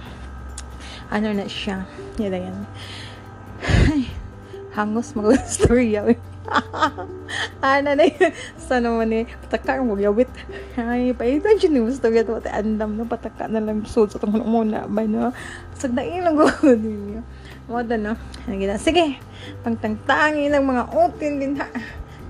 Ano 1.14 1.30
na 1.32 1.46
siya? 1.46 1.86
Yan 2.18 2.36
yan. 2.36 2.60
Ay 3.64 4.10
hangos 4.74 5.14
mga 5.14 5.40
storya. 5.56 6.02
Ano 7.64 7.90
na 7.96 8.04
yun. 8.04 8.34
Sa 8.60 8.84
naman 8.84 9.14
eh 9.14 9.26
pataka 9.48 9.80
mo 9.80 9.96
yawit. 9.96 10.28
Ay 10.76 11.16
paitan 11.16 11.62
siya 11.62 11.72
ni 11.72 11.80
gusto 11.80 12.12
yun 12.12 12.28
ito 12.28 12.50
andam 12.50 12.98
na 12.98 13.08
pataka 13.08 13.48
na 13.48 13.64
lang 13.64 13.88
so 13.88 14.04
sa 14.10 14.20
itong 14.20 14.42
muna 14.44 14.90
ba 14.90 15.06
no? 15.08 15.32
Sag 15.80 15.96
na 15.96 16.04
ilang 16.04 16.36
ko 16.36 16.50
ninyo 16.76 17.24
Moda 17.64 17.96
no? 17.96 18.20
Nagina. 18.44 18.76
sige. 18.76 19.16
Pangtangtangi 19.64 20.52
ng 20.52 20.64
mga 20.64 20.84
utin 20.92 21.34
din 21.40 21.56
ha? 21.56 21.68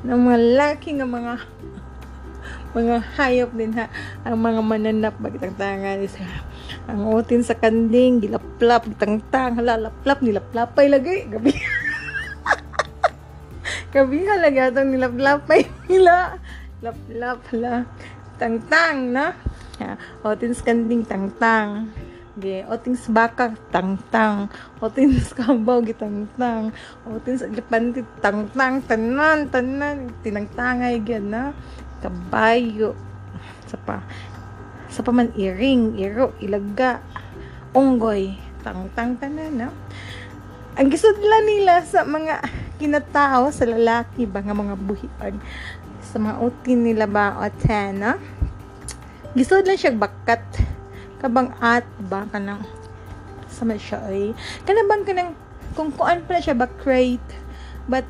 Ng 0.05 0.19
mga 0.29 0.39
laki 0.57 0.89
nga 1.01 1.09
mga 1.09 1.33
mga 2.73 2.95
hayop 3.17 3.51
din 3.57 3.73
ha? 3.73 3.89
Ang 4.25 4.37
mga 4.37 4.61
mananap 4.61 5.15
bagitangtangan 5.17 6.05
is 6.05 6.13
ang 6.85 7.09
utin 7.09 7.41
sa 7.41 7.57
kanding 7.57 8.21
gilaplap 8.21 8.85
gitangtang 8.85 9.57
halalaplap 9.57 10.21
nilaplapay 10.21 10.85
lagi. 10.89 11.25
Gabi. 11.25 11.53
Gabi 13.93 14.17
halaga 14.29 14.69
itong 14.69 14.89
nilaplapay 14.93 15.65
nila. 15.89 16.37
Laplap 16.85 17.41
hala. 17.49 17.89
Tangtang 18.37 19.13
na 19.13 19.33
yeah. 19.81 19.97
utin 20.21 20.53
sa 20.53 20.69
kanding 20.69 21.05
tangtang 21.05 21.89
Ge, 22.33 22.65
oting 22.65 22.97
sa 22.97 23.13
baka, 23.13 23.53
tangtang. 23.69 24.49
Oting 24.81 25.21
sa 25.21 25.45
kabaw, 25.45 25.85
gitangtang. 25.85 26.73
Oting 27.05 27.37
sa 27.37 27.45
lipanti, 27.45 28.01
tangtang, 28.25 28.81
tanan, 28.89 29.53
tanan. 29.53 30.09
Tinangtangay, 30.25 30.97
gan 31.05 31.29
na. 31.29 31.43
Kabayo. 32.01 32.97
Sa 33.69 33.77
pa. 33.77 34.01
Sa 34.89 35.05
pa 35.05 35.13
man, 35.13 35.29
iring, 35.37 35.93
iro, 36.01 36.33
ilaga. 36.41 37.05
Unggoy. 37.77 38.33
Tangtang, 38.65 39.13
tanan, 39.21 39.53
na. 39.53 39.69
Ang 40.73 40.89
gisudla 40.89 41.37
nila 41.45 41.85
sa 41.85 42.01
mga 42.01 42.41
kinatao, 42.81 43.53
sa 43.53 43.69
lalaki 43.69 44.25
ba 44.25 44.41
nga 44.41 44.57
mga 44.57 44.73
buhian. 44.81 45.37
Sa 46.01 46.17
mga 46.17 46.41
utin 46.41 46.81
nila 46.81 47.05
ba, 47.05 47.37
o 47.37 47.45
na. 47.93 48.17
Gisud 49.37 49.69
lang 49.69 49.77
siya 49.77 49.93
bakat 49.93 50.41
kabang 51.23 51.55
at 51.63 51.87
ba 52.11 52.27
kanang 52.27 52.67
sa 53.47 53.63
siya 53.63 54.03
ay 54.11 54.35
kanang 54.67 54.91
bang 54.91 55.03
kanang 55.07 55.31
kung 55.71 55.89
kuan 55.95 56.19
pala 56.27 56.43
siya 56.43 56.51
ba 56.51 56.67
crate 56.83 57.23
but 57.87 58.03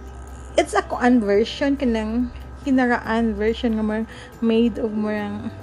it's 0.57 0.73
a 0.73 0.81
kuan 0.81 1.21
version 1.21 1.77
kanang 1.77 2.33
kinaraan 2.65 3.37
version 3.37 3.77
nga 3.77 3.85
more 3.85 4.07
made 4.41 4.81
of 4.81 4.89
morang 4.95 5.53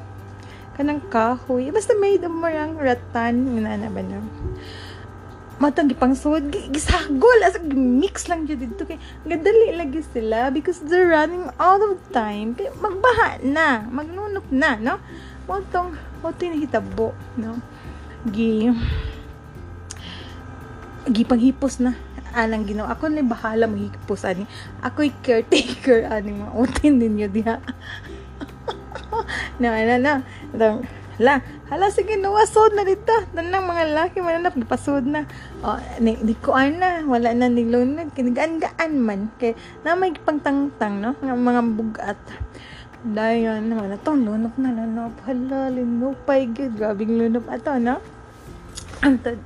kanang 0.81 1.05
kahoy. 1.13 1.69
Basta 1.69 1.93
made 1.93 2.25
of 2.25 2.33
morang 2.33 2.81
ratan 2.81 3.61
nga 3.61 3.77
na 3.77 3.93
ba 3.93 4.01
na? 4.01 4.25
Matang 5.61 5.93
gipang 5.93 6.17
sud 6.17 6.49
gisagol 6.73 7.45
as 7.45 7.61
mix 7.77 8.33
lang 8.33 8.49
jud 8.49 8.65
dito 8.65 8.89
kay 8.89 8.97
gadali 9.29 9.77
lagi 9.77 10.01
sila 10.01 10.49
because 10.49 10.81
they're 10.89 11.13
running 11.13 11.53
out 11.61 11.85
of 11.85 12.01
time. 12.17 12.57
Kay 12.57 12.73
magbaha 12.81 13.45
na 13.45 13.85
magnunok 13.93 14.49
na 14.49 14.81
no? 14.81 14.97
Mo 15.45 15.61
tong 15.69 15.93
mo 16.21 16.37
tinahitabo 16.37 17.17
no? 17.41 17.57
Gi 18.29 18.69
gi 21.09 21.25
panghipos 21.25 21.81
na 21.81 21.97
alang 22.37 22.63
ginaw 22.63 22.87
ako 22.87 23.11
ni 23.11 23.27
bahala 23.27 23.67
maghipos 23.67 24.23
ani. 24.23 24.47
Ako'y 24.85 25.11
caretaker 25.25 26.07
ani. 26.07 26.37
Mga 26.37 26.53
utin 26.55 26.95
ninyo 27.01 27.27
diha. 27.27 27.57
Na 29.61 29.77
na 29.77 29.97
na. 29.99 30.13
La 31.21 31.45
hala 31.69 31.93
sige 31.93 32.17
nawasod 32.17 32.73
na 32.73 32.87
dito. 32.87 33.13
Nanang 33.37 33.69
mga 33.69 33.85
laki 33.93 34.25
mananap 34.25 34.57
gipasod 34.57 35.05
na. 35.05 35.29
O 35.61 35.77
ni, 36.01 36.17
di 36.17 36.33
ko 36.39 36.57
ana 36.57 37.05
wala 37.05 37.37
na 37.37 37.51
nilunod. 37.51 38.15
Kinigaan-gaan 38.17 38.97
man. 38.97 39.29
Kay 39.37 39.53
na 39.85 39.99
may 39.99 40.17
pangtangtang 40.17 41.03
no? 41.03 41.13
Nga 41.21 41.35
mga 41.37 41.63
bugat 41.77 42.21
dayon 43.01 43.73
naman 43.73 43.97
ato 43.97 44.13
lunop 44.13 44.61
na 44.61 44.77
lunop 44.77 45.17
hala 45.25 45.73
linupay 45.73 46.45
gud 46.53 46.77
grabing 46.77 47.17
lunop 47.17 47.49
ato 47.49 47.81
no? 47.81 47.97
Antad 49.01 49.41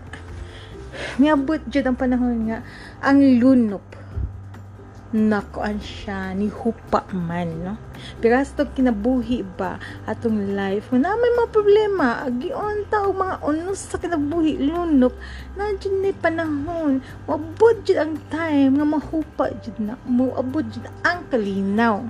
niabot 1.23 1.63
jud 1.71 1.87
ang 1.87 1.95
panahon 1.95 2.51
nga 2.51 2.67
ang 2.99 3.23
lunop 3.39 3.87
nakuan 5.15 5.79
siya 5.79 6.35
ni 6.35 6.51
hupa 6.51 7.07
man 7.15 7.51
no? 7.63 7.75
Pero 8.19 8.43
hasta 8.43 8.67
kinabuhi 8.67 9.47
ba 9.55 9.79
atong 10.03 10.59
life 10.59 10.91
na 10.91 11.15
may 11.15 11.31
mga 11.39 11.55
problema. 11.55 12.27
Agion 12.27 12.83
ta 12.91 13.07
og 13.07 13.23
mga 13.23 13.39
unos 13.47 13.79
sa 13.79 14.03
kinabuhi 14.03 14.59
lunop 14.67 15.15
na 15.55 15.71
jud 15.79 15.95
ni 16.03 16.11
panahon. 16.11 16.99
Mabot 17.31 17.79
jud 17.87 18.03
ang 18.03 18.19
time 18.35 18.83
nga 18.83 18.87
mahupa 18.87 19.55
jud 19.63 19.79
na. 19.79 19.95
Mo 20.11 20.35
abot 20.35 20.67
jud 20.67 20.91
ang 21.07 21.23
kalinaw. 21.31 22.03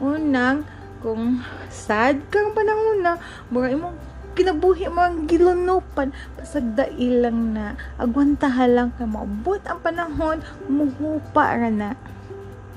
Unang 0.00 0.62
kung 0.98 1.42
sad 1.70 2.18
kang 2.30 2.54
panahon 2.54 3.02
na 3.02 3.18
mura 3.50 3.70
imong 3.70 3.94
kinabuhi 4.38 4.86
mo 4.86 5.02
ang 5.02 5.26
gilunupan 5.26 6.14
pasagda 6.38 6.86
ilang 6.94 7.58
na 7.58 7.74
agwantaha 7.98 8.70
lang 8.70 8.94
ka 8.94 9.02
maabot 9.02 9.58
ang 9.66 9.82
panahon 9.82 10.38
muhupa 10.70 11.58
ra 11.58 11.70
na. 11.70 11.98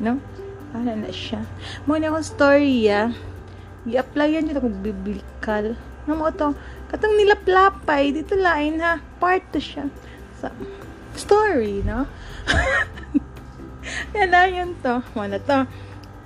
No? 0.02 0.18
Para 0.74 0.98
na 0.98 1.14
siya. 1.14 1.46
Mo 1.86 2.02
na 2.02 2.10
akong 2.10 2.26
storya 2.26 3.14
i-applyan 3.86 4.50
yun 4.50 4.58
akong 4.58 4.82
biblical. 4.82 5.78
Nga 6.06 6.14
mo 6.18 6.30
to 6.34 6.58
katong 6.90 7.14
nilaplapay 7.18 8.10
dito 8.14 8.34
lain 8.34 8.82
ha? 8.82 8.98
Part 9.22 9.46
to 9.54 9.62
siya 9.62 9.86
sa 10.38 10.50
story 11.14 11.86
no? 11.86 12.10
Yan 14.18 14.34
na 14.34 14.50
yun 14.50 14.74
to. 14.82 15.06
Mo 15.14 15.30
na 15.30 15.38
to. 15.38 15.70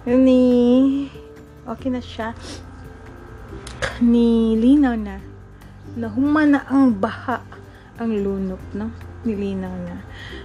Ni 0.07 1.11
okay 1.67 1.89
na 1.91 2.01
siya. 2.01 2.33
Ni 4.01 4.55
Linaw 4.57 4.95
na 4.97 5.17
na 5.95 6.09
humana 6.11 6.65
ang 6.67 6.91
baha 6.91 7.45
ang 7.95 8.11
lunok 8.11 8.63
no? 8.75 8.91
Nilinaw 9.25 9.75
na. 9.85 9.95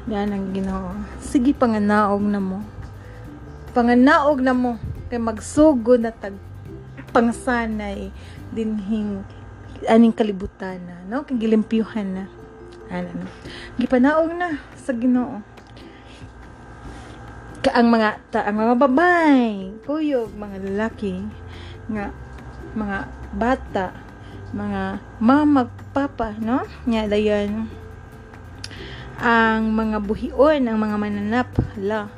Yan 0.08 0.32
ang 0.32 0.52
ginoo 0.54 0.96
sige 1.20 1.52
panganaog 1.52 2.22
na 2.24 2.40
mo. 2.40 2.64
Panganaog 3.76 4.40
na 4.40 4.54
mo. 4.54 4.76
Kay 5.10 5.18
magsugo 5.18 5.98
na 5.98 6.14
tag 6.14 6.36
pangsanay 7.10 8.14
dinhing 8.54 9.26
aning 9.90 10.14
kalibutan 10.14 10.78
na 10.86 11.02
no? 11.10 11.26
Kay 11.26 11.36
gilimpyuhan 11.36 12.08
na. 12.08 12.24
Ano? 12.90 13.10
No 13.14 13.26
gipanaog 13.80 14.36
na 14.36 14.60
sa 14.76 14.92
Ginoo 14.92 15.40
ka 17.60 17.76
ang 17.76 17.92
mga 17.92 18.16
ta, 18.32 18.40
ang 18.48 18.56
mga 18.56 18.74
babay 18.80 19.68
kuyog 19.84 20.32
mga 20.32 20.64
lalaki 20.64 21.20
nga 21.92 22.08
mga 22.72 22.98
bata 23.36 23.92
mga 24.50 24.98
mama 25.20 25.68
papa 25.94 26.34
no? 26.40 26.66
Nya 26.88 27.06
dayon. 27.06 27.70
Ang 29.20 29.76
mga 29.76 30.00
buhion 30.00 30.66
ang 30.66 30.78
mga 30.80 30.96
mananap 30.96 31.52
hala 31.76 32.08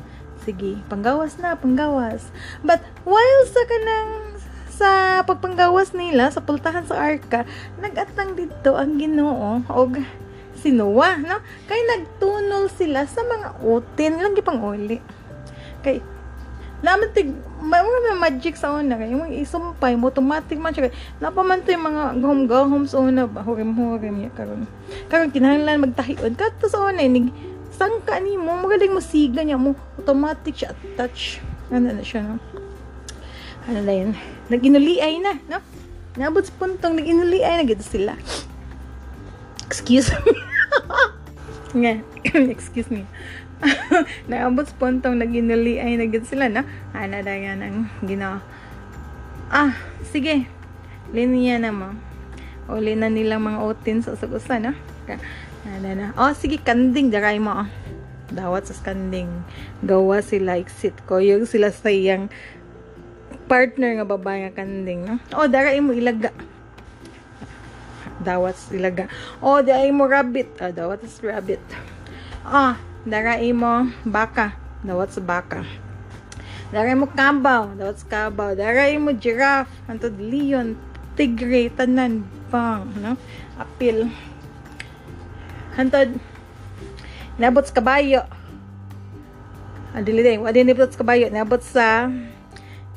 sige 0.46 0.78
panggawas 0.86 1.34
na 1.42 1.58
panggawas. 1.58 2.30
But 2.62 2.86
while 3.02 3.42
sa 3.50 3.62
kanang 3.66 4.38
sa 4.72 4.90
pagpanggawas 5.26 5.90
nila 5.90 6.30
sa 6.30 6.38
pultahan 6.38 6.86
sa 6.86 7.02
arka 7.02 7.44
nagatang 7.82 8.38
dito 8.38 8.78
ang 8.78 8.94
Ginoo 8.94 9.66
og 9.66 9.98
si 10.54 10.70
Noah 10.70 11.18
no? 11.18 11.42
Kay 11.66 11.82
nagtunol 11.82 12.70
sila 12.70 13.10
sa 13.10 13.26
mga 13.26 13.58
utin. 13.66 14.22
Lang 14.22 14.38
gipang 14.38 14.62
uli 14.62 15.21
kay 15.82 15.98
naman 16.82 17.14
tig 17.14 17.30
mga 17.62 18.18
magic 18.18 18.58
sa 18.58 18.74
una 18.74 18.98
kay 18.98 19.14
yung 19.14 19.30
isumpay 19.30 19.94
mo 19.94 20.10
automatic 20.10 20.58
man 20.58 20.74
siya 20.74 20.90
kay 20.90 20.94
napaman 21.22 21.62
to 21.62 21.70
yung 21.70 21.86
mga 21.86 22.18
gahom 22.18 22.40
gahom 22.50 22.82
sa 22.90 22.98
una 22.98 23.30
ba 23.30 23.46
hurim 23.46 23.70
hurim 23.78 24.26
ya 24.26 24.30
karon. 24.34 24.66
Karon 25.06 25.30
kinahanglan 25.30 25.78
magtahiod. 25.78 26.34
Kadto 26.34 26.66
sa 26.66 26.82
una 26.82 26.98
nig 26.98 27.30
sangka 27.70 28.18
ni 28.18 28.34
mo 28.34 28.58
magaling 28.58 28.90
mo 28.90 28.98
siga 28.98 29.46
niya 29.46 29.62
mo 29.62 29.78
automatic 29.94 30.58
siya 30.58 30.74
touch. 30.98 31.38
Ano 31.70 31.94
na 31.94 32.02
siya 32.02 32.26
no? 32.26 32.42
Ano 33.70 33.78
na 33.78 33.94
yun? 33.94 34.18
Naginuliay 34.50 35.22
na 35.22 35.38
no? 35.46 35.62
Nabot 36.18 36.42
sa 36.42 36.52
puntong 36.58 36.98
naginuliay 36.98 37.62
na 37.62 37.64
gito 37.64 37.86
sila. 37.86 38.18
Excuse 39.70 40.10
me. 40.26 40.34
Nga 41.78 41.92
excuse 42.54 42.90
me 42.90 43.06
naabot 44.30 44.66
sa 44.66 44.74
puntong 44.74 45.18
naginuli 45.18 45.78
ay 45.78 45.94
nagit 45.94 46.26
sila 46.26 46.50
na 46.50 46.66
ana 46.90 47.22
da 47.22 47.34
yan 47.34 47.62
ang 47.62 47.76
ginawa. 48.02 48.42
Ah 49.52 49.76
sige. 50.10 50.46
Linya 51.12 51.60
na 51.60 51.70
mo 51.70 51.88
uli 52.70 52.94
na 52.94 53.10
nilang 53.10 53.42
mga 53.42 53.60
otin 53.60 53.98
sa 54.00 54.14
usa 54.16 54.56
na 54.58 54.72
ana 55.66 55.90
na. 55.94 56.06
Oh 56.18 56.32
sige 56.34 56.58
kanding 56.58 57.12
daray 57.12 57.38
mo 57.38 57.66
oh. 57.66 57.68
dawat 58.32 58.66
sa 58.66 58.74
kanding. 58.82 59.30
Gawa 59.84 60.24
sila 60.24 60.58
exit 60.58 60.96
ko. 61.06 61.20
Yung 61.22 61.46
sila 61.46 61.70
sa 61.70 61.92
iyang 61.92 62.32
partner 63.46 64.00
nga 64.00 64.06
babae 64.08 64.48
nga 64.48 64.64
kanding 64.64 65.06
no? 65.06 65.14
Oh 65.36 65.46
daray 65.46 65.78
mo 65.78 65.94
ilaga. 65.94 66.34
Dawat 68.22 68.56
ilaga. 68.74 69.06
Oh 69.38 69.60
daray 69.62 69.92
mo 69.94 70.08
rabbit. 70.08 70.50
Oh 70.58 70.72
dawat 70.72 71.04
is 71.04 71.20
rabbit. 71.22 71.62
Ah 72.42 72.80
Daray 73.02 73.50
mo 73.50 73.90
baka. 74.06 74.54
Dawat 74.86 75.10
sa 75.10 75.18
baka. 75.18 75.66
Daray 76.70 76.94
mo 76.94 77.10
kabaw. 77.10 77.74
Dawat 77.74 77.98
sa 77.98 78.06
kabaw. 78.06 78.54
Daray 78.54 78.94
mo 78.94 79.10
giraffe. 79.10 79.74
Antod 79.90 80.14
leon. 80.22 80.78
Tigre. 81.18 81.66
Tanan. 81.74 82.22
Bang. 82.46 82.86
No? 83.02 83.18
Apil. 83.58 84.06
Antod. 85.74 86.14
Nabot 87.42 87.66
sa 87.66 87.74
kabayo. 87.74 88.22
Adili 89.98 90.22
din. 90.22 90.38
Wadin 90.46 90.70
nabot 90.70 90.86
kabayo. 90.94 91.26
Nabot 91.26 91.58
sa 91.58 92.06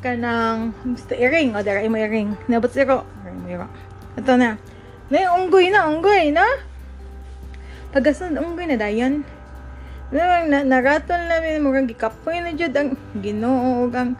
kanang 0.06 0.78
Mr. 0.86 1.18
Iring. 1.18 1.58
O, 1.58 1.66
daray 1.66 1.90
mo 1.90 1.98
iring. 1.98 2.38
Nabot 2.46 2.70
sa 2.70 2.86
iro. 2.86 3.10
Daray 3.26 3.38
mo 3.42 3.48
iro. 3.50 3.68
Ito 4.22 4.38
na. 4.38 4.62
Na 5.10 5.34
unggoy 5.34 5.74
na. 5.74 5.90
Unggoy 5.90 6.30
na. 6.30 6.46
Pagasan 7.90 8.38
unggoy 8.38 8.70
na 8.70 8.78
dayon 8.78 9.26
na, 10.14 10.46
na 10.46 10.62
naratol 10.62 11.18
namin 11.26 11.66
murang 11.66 11.90
gikapoy 11.90 12.38
na 12.38 12.54
jud 12.54 12.74
ang 12.78 12.94
Ginoo 13.18 13.90
ang 13.90 14.14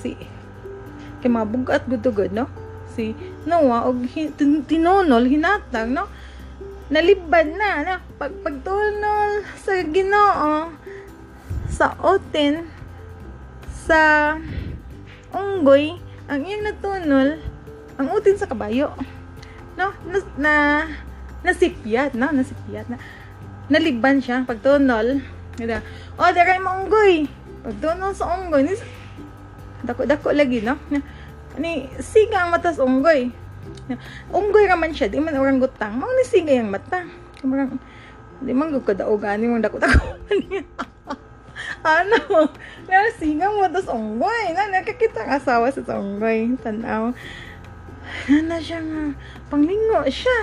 si 0.00 0.16
kay 1.20 1.28
mga 1.28 1.48
bugat 1.48 1.82
gudugod 1.84 2.32
no? 2.32 2.48
Si 2.90 3.12
Noah 3.44 3.86
og 3.88 4.04
hin, 4.08 4.32
tinonol 4.64 5.28
hinatag 5.28 5.88
no? 5.92 6.08
Nalibad 6.90 7.46
na 7.54 7.70
na 7.86 7.94
pag 8.18 8.32
pagtunol 8.42 9.44
sa 9.56 9.72
Ginoo 9.84 10.74
sa 11.70 11.96
oten 12.02 12.68
sa 13.68 14.34
unggoy 15.32 15.96
ang 16.28 16.44
iyang 16.44 16.66
natunol 16.66 17.40
ang 17.96 18.08
utin 18.12 18.36
sa 18.36 18.48
kabayo 18.48 18.92
no? 19.76 19.92
Na, 20.04 20.18
na 20.36 20.54
nasipyat 21.44 22.12
no? 22.12 22.28
Nasipyat 22.28 22.88
na 22.92 23.00
naliban 23.70 24.18
siya 24.18 24.44
pagtunol 24.44 25.22
Gada. 25.60 25.84
Oh, 26.16 26.32
daray 26.32 26.56
mo 26.56 26.72
unggoy. 26.80 27.28
Pagtunol 27.60 28.16
sa 28.16 28.32
unggoy, 28.32 28.64
ni 28.64 28.72
dako-dako 29.84 30.32
lagi, 30.32 30.64
no? 30.64 30.80
Ni 31.60 31.84
siga 32.00 32.48
ang 32.48 32.56
mata 32.56 32.72
sa 32.72 32.80
unggoy. 32.80 33.28
Unggoy 34.32 34.64
raman 34.64 34.96
siya, 34.96 35.12
di 35.12 35.20
man 35.20 35.36
orang 35.36 35.60
gutang. 35.60 36.00
Mao 36.00 36.08
ni 36.16 36.24
siga 36.24 36.56
yung 36.56 36.72
mata. 36.72 37.04
Marang 37.44 37.76
di 38.40 38.56
man 38.56 38.72
gud 38.72 38.88
kadaog 38.88 39.20
ani 39.28 39.52
mong 39.52 39.60
dako-dako. 39.60 40.16
ano? 41.84 42.48
Na 42.88 43.12
siga 43.20 43.52
mo 43.52 43.68
tas 43.68 43.92
unggoy. 43.92 44.56
Na 44.56 44.72
nakakita 44.72 45.28
ang 45.28 45.36
asawa 45.36 45.68
sa 45.68 46.00
unggoy. 46.00 46.56
Tanaw. 46.64 47.12
Na 48.48 48.58
siya 48.58 48.80
nga 48.82 49.14
panglingo 49.50 50.02
siya. 50.10 50.38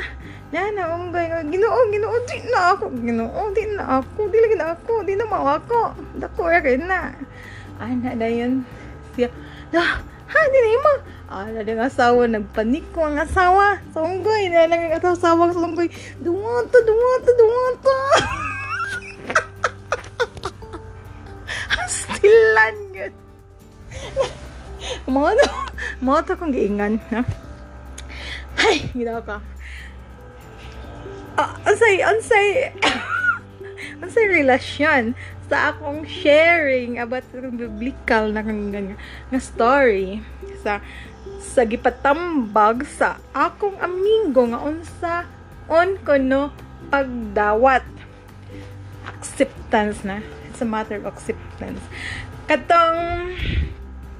Nana, 0.47 0.95
unggay 0.95 1.27
nga. 1.27 1.43
Ginoo, 1.43 1.91
ginoo, 1.91 2.17
di 2.23 2.39
na 2.47 2.71
ako. 2.71 2.85
Ginoo, 3.03 3.41
di 3.51 3.63
na 3.75 3.83
ako. 3.99 4.19
Di 4.31 4.37
lagi 4.39 4.55
na 4.55 4.67
ako. 4.79 4.93
Di 5.03 5.13
na 5.19 5.27
mao 5.27 5.43
ako. 5.43 5.91
Dako 6.15 6.47
rin 6.47 6.87
na. 6.87 7.11
Ana 7.83 8.15
na 8.15 8.27
yun. 8.31 8.63
Siya, 9.19 9.27
ah, 9.75 9.99
ha, 10.03 10.39
di 10.47 10.59
na 10.63 10.79
mo. 10.79 10.93
Ala 11.27 11.59
ng 11.59 11.83
asawa, 11.83 12.23
nagpanik 12.31 12.87
ko 12.95 13.03
ang 13.03 13.19
asawa 13.19 13.83
sa 13.91 13.99
unggoy. 13.99 14.47
Na 14.47 14.63
lang 14.71 14.87
ang 14.87 15.03
asawa 15.03 15.51
sa 15.51 15.59
unggoy. 15.59 15.91
Duwata, 16.23 16.79
duwata, 16.87 17.31
duwata. 17.35 17.97
Stilan 21.91 22.75
yun. 22.95 23.13
Mga 25.07 25.31
to, 25.35 25.47
mga 25.99 26.19
to 26.23 26.33
kong 26.39 26.55
giingan, 26.55 26.95
ha? 27.11 27.46
Ay, 28.57 28.89
ginawa 28.93 29.21
ka 29.21 29.37
uh, 31.37 31.53
unsay 31.69 32.01
unsay 32.01 32.47
unsay 34.03 34.25
relasyon 34.25 35.13
sa 35.47 35.71
akong 35.71 36.03
sharing 36.03 36.99
about 36.99 37.23
biblical 37.31 38.27
na 38.33 38.43
nga, 38.43 38.53
nga 39.31 39.39
story 39.39 40.19
sa 40.59 40.83
sa 41.39 41.63
gipatambag 41.63 42.83
sa 42.83 43.21
akong 43.31 43.79
amigo 43.79 44.43
nga 44.51 44.59
unsa 44.59 45.15
on 45.71 45.95
kono 46.03 46.51
pagdawat. 46.91 47.85
Acceptance 49.07 50.03
na. 50.03 50.19
It's 50.51 50.59
a 50.59 50.67
matter 50.67 50.99
of 50.99 51.07
acceptance. 51.07 51.79
Katong 52.47 53.31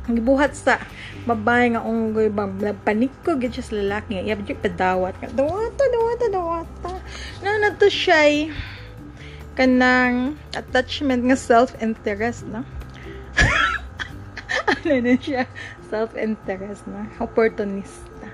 gibuhat 0.08 0.56
sa 0.56 0.80
babae 1.28 1.76
nga 1.76 1.84
unggoy 1.84 2.32
bang 2.32 2.56
panik 2.84 3.12
ko 3.28 3.36
gid 3.36 3.52
sa 3.56 3.76
lalaki. 3.76 4.16
Nga 4.16 4.24
iyab 4.24 4.42
jud 4.48 4.60
padawat. 4.64 5.14
Nga 5.20 5.36
dawata 5.36 5.84
dawata. 5.92 6.26
Dawata 6.32 6.92
na 7.44 7.60
nato 7.62 7.88
siya 7.92 8.50
kanang 9.58 10.38
attachment 10.54 11.26
nga 11.26 11.38
self-interest 11.38 12.46
no? 12.46 12.62
Ano 14.70 14.94
na 15.02 15.16
siya? 15.18 15.50
Self-interest 15.90 16.86
na 16.86 17.10
opportunista. 17.18 18.28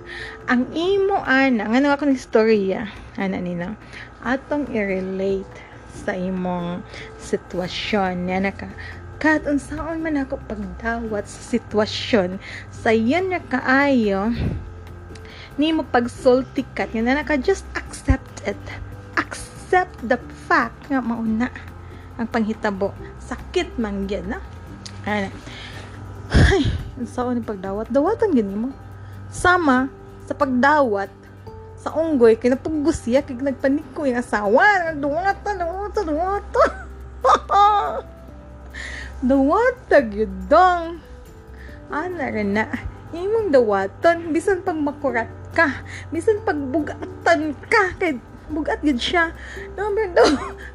Ang 0.51 0.67
imo 0.75 1.21
ana 1.23 1.71
nga 1.71 1.95
ako 1.95 2.11
ni 2.11 2.19
storya 2.19 2.91
ana 3.15 3.39
nina 3.39 3.79
atong 4.19 4.67
i-relate 4.73 5.55
sa 5.93 6.11
imong 6.11 6.83
sitwasyon. 7.21 8.27
Nga 8.27 8.37
naka 8.43 8.67
kat 9.23 9.47
unsaon 9.47 10.03
man 10.03 10.19
ako 10.19 10.35
pagdawat 10.51 11.23
sa 11.23 11.55
sitwasyon 11.55 12.43
sa 12.75 12.91
yan 12.91 13.31
na 13.31 13.39
kaayo 13.39 14.35
ni 15.55 15.71
mo 15.71 15.87
pagsulti 15.87 16.67
kat 16.75 16.91
na 16.91 17.15
naka 17.15 17.39
just 17.39 17.63
accept 17.71 18.43
it. 18.43 18.59
Accept 19.15 19.95
the 20.03 20.19
fact 20.51 20.91
nga 20.91 20.99
mauna 20.99 21.47
ang 22.19 22.27
panghitabo. 22.27 22.91
Sakit 23.23 23.79
man 23.79 24.11
gyud 24.11 24.27
na 24.27 24.43
ana 25.07 25.31
ay 26.51 26.67
unsaon 26.99 27.39
ni 27.39 27.47
pagdawat. 27.47 27.87
Dawatan 27.95 28.35
gyud 28.35 28.51
mo. 28.51 28.69
Sama 29.31 29.87
sa 30.27 30.35
pagdawat 30.35 31.07
sa 31.79 31.95
unggoy 31.95 32.35
kay 32.35 32.51
napugos 32.51 33.03
siya 33.03 33.23
kay 33.23 33.39
nagpanik 33.39 33.87
ko 33.95 34.03
yung 34.03 34.19
asawa. 34.19 34.91
Duwata 34.99 35.55
duwata 35.55 35.99
duwata 36.03 36.32
duwata 39.23 40.03
gyud 40.03 40.51
dong 40.51 40.99
ana 41.87 42.27
rin 42.27 42.59
na. 42.59 42.67
Imong 43.15 43.55
dawaton 43.55 44.35
bisan 44.35 44.59
pag 44.67 44.75
makurat 44.75 45.31
ka. 45.55 45.79
Bisan 46.11 46.43
pag 46.43 46.59
bugatan 46.59 47.55
ka. 47.71 47.95
Kay 47.95 48.19
bugat 48.51 48.83
gid 48.83 48.99
siya. 48.99 49.31
Number 49.79 50.11
no 50.11 50.27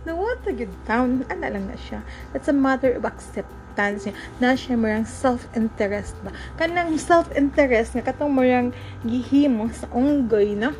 nawata 0.08 0.48
gid 0.58 0.72
town 0.88 1.28
ana 1.28 1.52
lang 1.52 1.68
na 1.68 1.76
siya. 1.76 2.00
It's 2.32 2.48
a 2.48 2.56
matter 2.56 2.96
of 2.96 3.04
acceptance 3.04 4.08
niya. 4.08 4.16
Na 4.40 4.56
siya 4.56 4.80
marang 4.80 5.04
self-interest 5.04 6.16
ba? 6.24 6.32
Kanang 6.56 6.96
self-interest 6.96 8.00
nga 8.00 8.08
katong 8.08 8.32
marang 8.32 8.72
gihimo 9.04 9.68
sa 9.76 9.92
unggoy 9.92 10.56
no? 10.56 10.72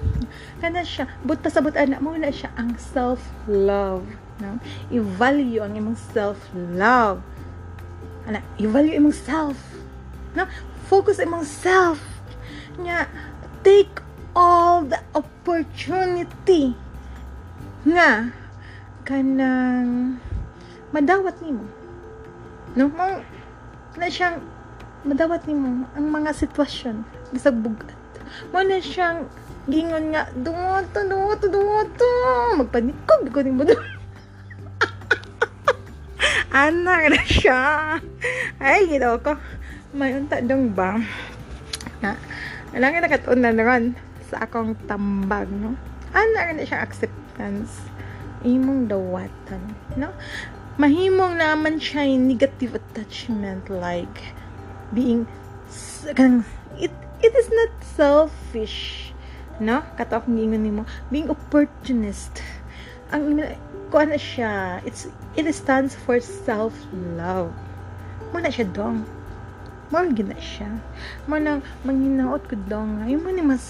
Kana 0.64 0.86
siya 0.86 1.04
buta 1.20 1.52
sa 1.52 1.60
buta 1.60 1.84
na 1.84 2.00
mo 2.00 2.16
na 2.16 2.32
siya 2.32 2.48
ang 2.56 2.72
self-love 2.80 4.08
no? 4.40 4.56
I-value 4.88 5.60
ang 5.60 5.76
imong 5.76 6.00
self-love 6.16 7.20
ana 8.28 8.44
i-value 8.60 9.00
imong 9.00 9.16
self 9.16 9.56
no? 10.38 10.44
Focus 10.88 11.20
imong 11.20 11.44
self. 11.44 12.00
Nya 12.80 13.10
take 13.66 14.00
all 14.32 14.86
the 14.86 15.00
opportunity 15.18 16.78
nga 17.82 18.30
kanang 19.02 20.20
madawat 20.94 21.36
nimo. 21.42 21.64
No? 22.78 22.86
Mo 22.92 23.20
na 23.98 24.06
siyang 24.06 24.38
madawat 25.02 25.44
nimo 25.50 25.88
ang 25.96 26.06
mga 26.06 26.30
sitwasyon 26.36 27.02
bisag 27.34 27.58
bugat. 27.58 27.96
Mo 28.54 28.62
na 28.62 28.78
siyang 28.78 29.26
gingon 29.68 30.14
nga 30.14 30.30
dumoto 30.32 31.04
dumoto 31.04 31.44
dumoto. 31.50 32.08
Magpanikog 32.56 33.28
ko 33.28 33.40
nimo 33.42 33.66
anak 36.52 37.12
na 37.12 37.22
siya 37.24 37.62
ay 38.58 38.88
ginawa 38.88 39.20
ko 39.20 39.36
may 39.92 40.16
unta 40.16 40.40
dong 40.44 40.72
ba 40.72 41.00
na 42.04 42.16
alam 42.76 42.92
nga 42.92 43.04
nakatuon 43.04 43.40
na 43.40 43.52
naman 43.52 43.96
sa 44.28 44.44
akong 44.44 44.76
tambag, 44.84 45.48
no? 45.48 45.72
Ana 46.12 46.52
na 46.52 46.64
siya 46.68 46.84
acceptance. 46.84 47.88
Imong 48.44 48.86
dawatan, 48.92 49.62
no? 49.96 50.12
Mahimong 50.76 51.40
naman 51.40 51.80
siya 51.80 52.06
yung 52.06 52.28
negative 52.28 52.76
attachment 52.76 53.66
like 53.72 54.36
being 54.94 55.26
it 56.78 56.94
it 57.18 57.34
is 57.34 57.48
not 57.50 57.72
selfish 57.82 59.10
no 59.58 59.82
kato 59.98 60.22
akong 60.22 60.38
gingon 60.38 60.62
nimo 60.62 60.82
being 61.10 61.26
opportunist 61.28 62.40
ang 63.10 63.36
na 63.92 64.20
siya? 64.20 64.84
It's 64.84 65.08
it 65.38 65.48
stands 65.56 65.96
for 65.96 66.20
self 66.20 66.76
love 67.16 67.52
mo 68.32 68.38
na 68.40 68.52
siya 68.52 68.68
dong. 68.70 69.04
Mo 69.88 70.04
gina 70.12 70.36
siya. 70.36 70.68
Mo 71.24 71.40
nang 71.40 71.64
manginaot 71.84 72.44
ko 72.44 72.56
dong. 72.68 73.00
Ay 73.00 73.16
mo 73.16 73.32
ni 73.32 73.40
mas 73.40 73.64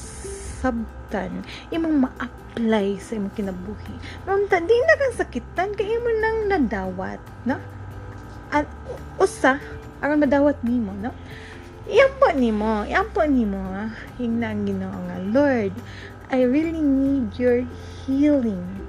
sabtan 0.59 1.47
imong 1.71 2.03
ma-apply 2.03 2.99
sa 2.99 3.15
imong 3.15 3.35
kinabuhi. 3.39 3.95
Mamta 4.27 4.59
di 4.59 4.75
na 4.75 4.99
kang 4.99 5.15
sakitan 5.15 5.71
kay 5.79 5.87
imo 5.87 6.11
nang 6.19 6.39
nadawat 6.51 7.23
no? 7.47 7.57
At 8.51 8.67
usa 9.23 9.63
aron 10.03 10.23
madawat 10.27 10.59
nimo 10.67 10.91
no? 10.99 11.15
Iyampo 11.89 12.29
nimo, 12.37 12.85
iyampo 12.85 13.25
nimo, 13.25 13.65
hingnang 14.21 14.69
Ginoo 14.69 14.93
nga 15.09 15.19
Lord, 15.33 15.73
I 16.29 16.45
really 16.45 16.85
need 16.85 17.33
your 17.41 17.65
healing. 18.05 18.88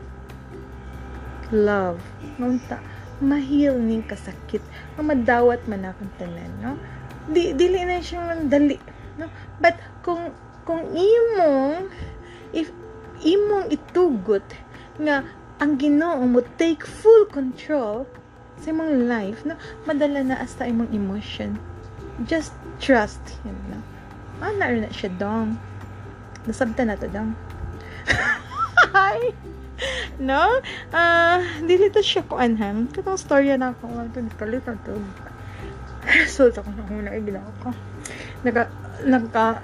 Love. 1.50 2.02
Ngunta, 2.38 2.78
mahil 3.20 3.78
ning 3.82 4.06
kasakit. 4.06 4.62
Nga 4.96 5.04
madawat 5.04 5.66
man 5.66 5.90
akong 5.90 6.14
tanan, 6.22 6.52
no? 6.62 6.74
Di, 7.30 7.54
dili 7.54 7.86
na 7.86 8.02
siyang 8.02 8.50
dali, 8.50 8.78
no? 9.18 9.30
But, 9.58 9.78
kung 10.06 10.34
kung 10.70 10.94
imong 10.94 11.90
if 12.54 12.70
imong 13.26 13.74
itugot 13.74 14.46
nga 15.02 15.26
ang 15.58 15.82
Ginoo 15.82 16.22
mo 16.30 16.46
take 16.62 16.86
full 16.86 17.26
control 17.26 18.06
sa 18.62 18.70
imong 18.70 19.10
life 19.10 19.42
no 19.50 19.58
madala 19.90 20.22
na 20.22 20.38
asta 20.38 20.70
imong 20.70 20.94
emotion 20.94 21.58
just 22.30 22.54
trust 22.78 23.42
him 23.42 23.58
na 23.74 23.82
ana 24.46 24.86
na 24.86 24.90
siya 24.94 25.10
dong 25.18 25.58
nasabta 26.46 26.86
na 26.86 26.94
to 26.94 27.10
dong 27.10 27.34
hi 28.94 29.34
no? 30.30 30.60
Ah 30.92 31.40
uh, 31.40 31.42
dili 31.64 31.92
to 31.92 32.04
siya 32.04 32.28
ko 32.28 32.40
anham 32.40 32.88
katong 32.92 33.20
storya 33.20 33.56
na 33.56 33.76
ako 33.76 33.88
ito 34.06 34.20
kalit 34.36 34.64
na 34.66 34.76
to 34.84 34.94
so 36.28 36.50
ako 36.50 36.70
na 36.74 36.88
kung 36.88 37.06
naiginaw 37.06 37.46
ko. 37.64 37.70
Naka 38.44 38.68
nagka 39.06 39.62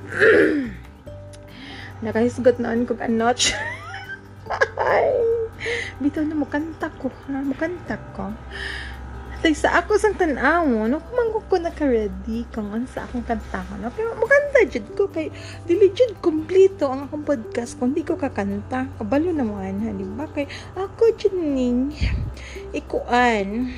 nakahisgot 2.06 2.60
noon 2.60 2.88
kog 2.88 3.02
a 3.02 3.10
notch. 3.10 3.56
Bitaw 6.02 6.28
na 6.28 6.36
mukanta 6.36 6.92
ko 7.00 7.08
ha? 7.10 7.42
Mukanta 7.42 7.96
ko 8.14 8.30
Tay 9.46 9.54
sa 9.54 9.78
ako 9.78 10.02
sang 10.02 10.18
tanaw 10.18 10.66
no? 10.90 10.98
Kumangko 11.06 11.46
ko 11.46 11.62
naka-ready 11.62 12.50
kung 12.50 12.74
ano 12.74 12.90
sa 12.90 13.06
akong 13.06 13.22
kanta 13.22 13.62
ko 13.62 13.78
no? 13.78 13.94
Pero 13.94 14.18
mukanta 14.18 14.66
jud 14.66 14.98
ko 14.98 15.06
kay 15.06 15.30
dili 15.70 15.94
jud 15.94 16.18
kompleto 16.18 16.90
ang 16.90 17.06
akong 17.06 17.22
podcast 17.22 17.78
kung 17.78 17.94
di 17.94 18.02
ko 18.02 18.18
kakanta. 18.18 18.90
Kabalo 18.98 19.30
na 19.30 19.46
mo 19.46 19.62
ha 19.62 19.70
di 19.70 20.02
ba? 20.18 20.26
Kay 20.34 20.50
ako 20.74 21.14
jud 21.14 21.38
ikuan. 22.74 23.70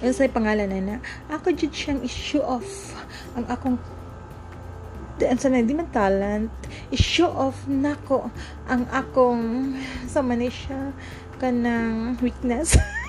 Yun 0.00 0.12
sa 0.16 0.24
pangalan 0.32 0.72
na 0.72 0.80
na 0.80 0.96
ako 1.28 1.52
jud 1.52 1.76
siyang 1.76 2.00
i-show 2.00 2.40
off 2.40 2.96
ang 3.36 3.44
akong 3.44 3.76
ang 5.20 5.36
sana 5.36 5.60
di 5.60 5.76
man 5.76 5.92
talent. 5.92 6.48
I-show 6.88 7.28
off 7.28 7.68
nako 7.68 8.32
ang 8.72 8.88
akong 8.88 9.76
sa 10.08 10.24
man 10.24 10.40
siya 10.48 10.96
kanang 11.36 12.16
weakness 12.24 12.80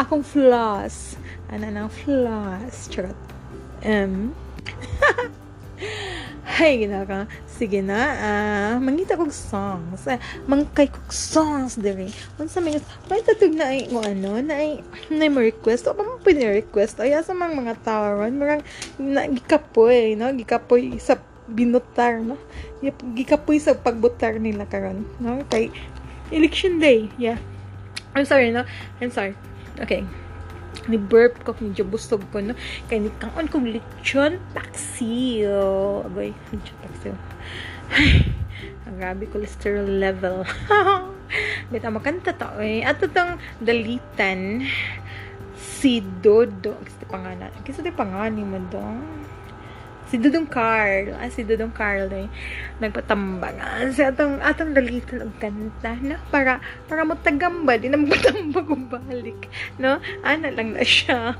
akong 0.00 0.24
flaws 0.24 1.20
ano 1.52 1.68
nang 1.68 1.92
flaws 1.92 2.88
charot 2.88 3.16
um 3.84 4.32
Hay, 6.44 6.76
ginaka. 6.84 7.24
Sige 7.48 7.80
na, 7.80 8.00
ah, 8.20 8.74
mangita 8.76 9.16
kog 9.16 9.32
songs. 9.32 10.04
Uh, 10.04 10.20
mangkay 10.44 10.92
kog 10.92 11.08
songs 11.08 11.80
diri. 11.80 12.12
Unsa 12.36 12.60
may 12.60 12.76
may 13.08 13.20
tatug 13.24 13.56
na 13.56 13.72
ay 13.72 13.88
mo 13.88 14.04
ano, 14.04 14.36
na 14.44 14.60
ay 14.60 14.84
na 15.08 15.32
mo 15.32 15.40
request 15.40 15.88
o 15.88 15.96
pa 15.96 16.04
mo 16.04 16.20
pwede 16.20 16.52
request. 16.52 17.00
Ay 17.00 17.16
sa 17.24 17.32
mga 17.32 17.56
mga 17.56 17.74
tawaron, 17.80 18.36
marang 18.36 18.62
na, 19.00 19.24
gikapoy, 19.28 20.16
no? 20.20 20.28
Gikapoy 20.36 21.00
sa 21.00 21.16
binutar, 21.48 22.20
no? 22.20 22.36
Gikapoy 23.16 23.56
sa 23.56 23.72
pagbutar 23.72 24.36
nila 24.36 24.68
karon, 24.68 25.08
no? 25.16 25.40
Kay 25.48 25.72
election 26.28 26.76
day. 26.76 27.08
Yeah. 27.16 27.40
I'm 28.12 28.28
sorry, 28.28 28.52
no? 28.52 28.68
I'm 29.00 29.12
sorry. 29.12 29.32
Okay. 29.78 30.02
Ni 30.86 30.96
burp 30.96 31.42
ko 31.44 31.54
medyo 31.58 31.86
busog 31.86 32.24
ko 32.34 32.42
no? 32.42 32.56
Kay 32.90 33.04
ni 33.04 33.10
kaon 33.22 33.46
kong 33.46 33.70
lechon 33.70 34.42
paksiw. 34.56 36.06
Agoy 36.06 36.34
lechon 36.50 36.78
paksiw. 36.82 37.14
Ang 38.90 38.96
grabe 38.98 39.30
cholesterol 39.30 39.86
level. 39.86 40.42
Bita 41.70 41.94
makanta 41.94 42.34
to 42.34 42.58
eh. 42.58 42.82
Ato 42.82 43.06
tong 43.06 43.38
dalitan. 43.62 44.66
Si 45.54 46.02
Dodo. 46.02 46.74
Kasi 46.82 47.04
pangalan 47.06 47.50
kasi 47.62 47.82
pangalan 47.94 48.42
mo 48.42 48.58
dong 48.70 48.98
si 50.10 50.18
Dudong 50.18 50.50
Carl. 50.50 51.14
Ah, 51.14 51.30
si 51.30 51.46
Dudong 51.46 51.70
Carl 51.70 52.10
eh. 52.10 52.26
Nagpatambang 52.82 53.56
ah, 53.62 53.86
si 53.94 54.02
atong 54.02 54.42
atong 54.42 54.74
dalitan 54.74 55.22
og 55.22 55.34
kanta 55.38 55.94
no 56.02 56.18
para 56.34 56.58
para 56.90 57.06
mo 57.06 57.14
tagambad 57.14 57.78
di 57.78 57.88
na 57.88 57.96
magpatambag 57.96 58.66
og 58.66 58.84
balik 58.90 59.46
no? 59.78 60.02
Ana 60.26 60.50
lang 60.50 60.74
na 60.74 60.82
siya. 60.82 61.38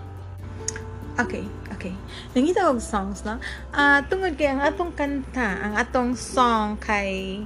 Okay 1.18 1.42
okay. 1.74 1.96
Nangita 2.36 2.70
og 2.70 2.78
songs 2.78 3.26
no? 3.26 3.42
Ah 3.74 3.98
uh, 3.98 3.98
tungod 4.06 4.38
kay 4.38 4.54
ang 4.54 4.62
atong 4.62 4.94
kanta 4.94 5.66
ang 5.66 5.74
atong 5.74 6.14
song 6.14 6.78
kay 6.78 7.42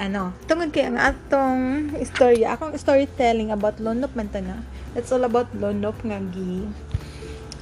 ano 0.00 0.32
tungod 0.48 0.72
kay 0.72 0.88
ang 0.88 0.98
atong 0.98 1.92
istorya 2.00 2.56
akong 2.56 2.72
storytelling 2.80 3.52
about 3.52 3.76
Lonop 3.82 4.16
man 4.16 4.32
na. 4.32 4.64
It's 4.94 5.10
all 5.10 5.26
about 5.26 5.50
Lonop 5.58 6.00
nga 6.06 6.22
gi 6.32 6.64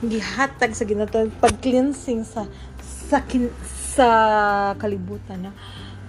gihatag 0.03 0.75
sa 0.75 0.83
ginatawag 0.83 1.31
pag 1.39 1.63
cleansing 1.63 2.27
sa 2.27 2.51
sa 3.13 3.21
kin, 3.29 3.53
sa 3.69 4.09
kalibutan 4.81 5.45
na 5.45 5.53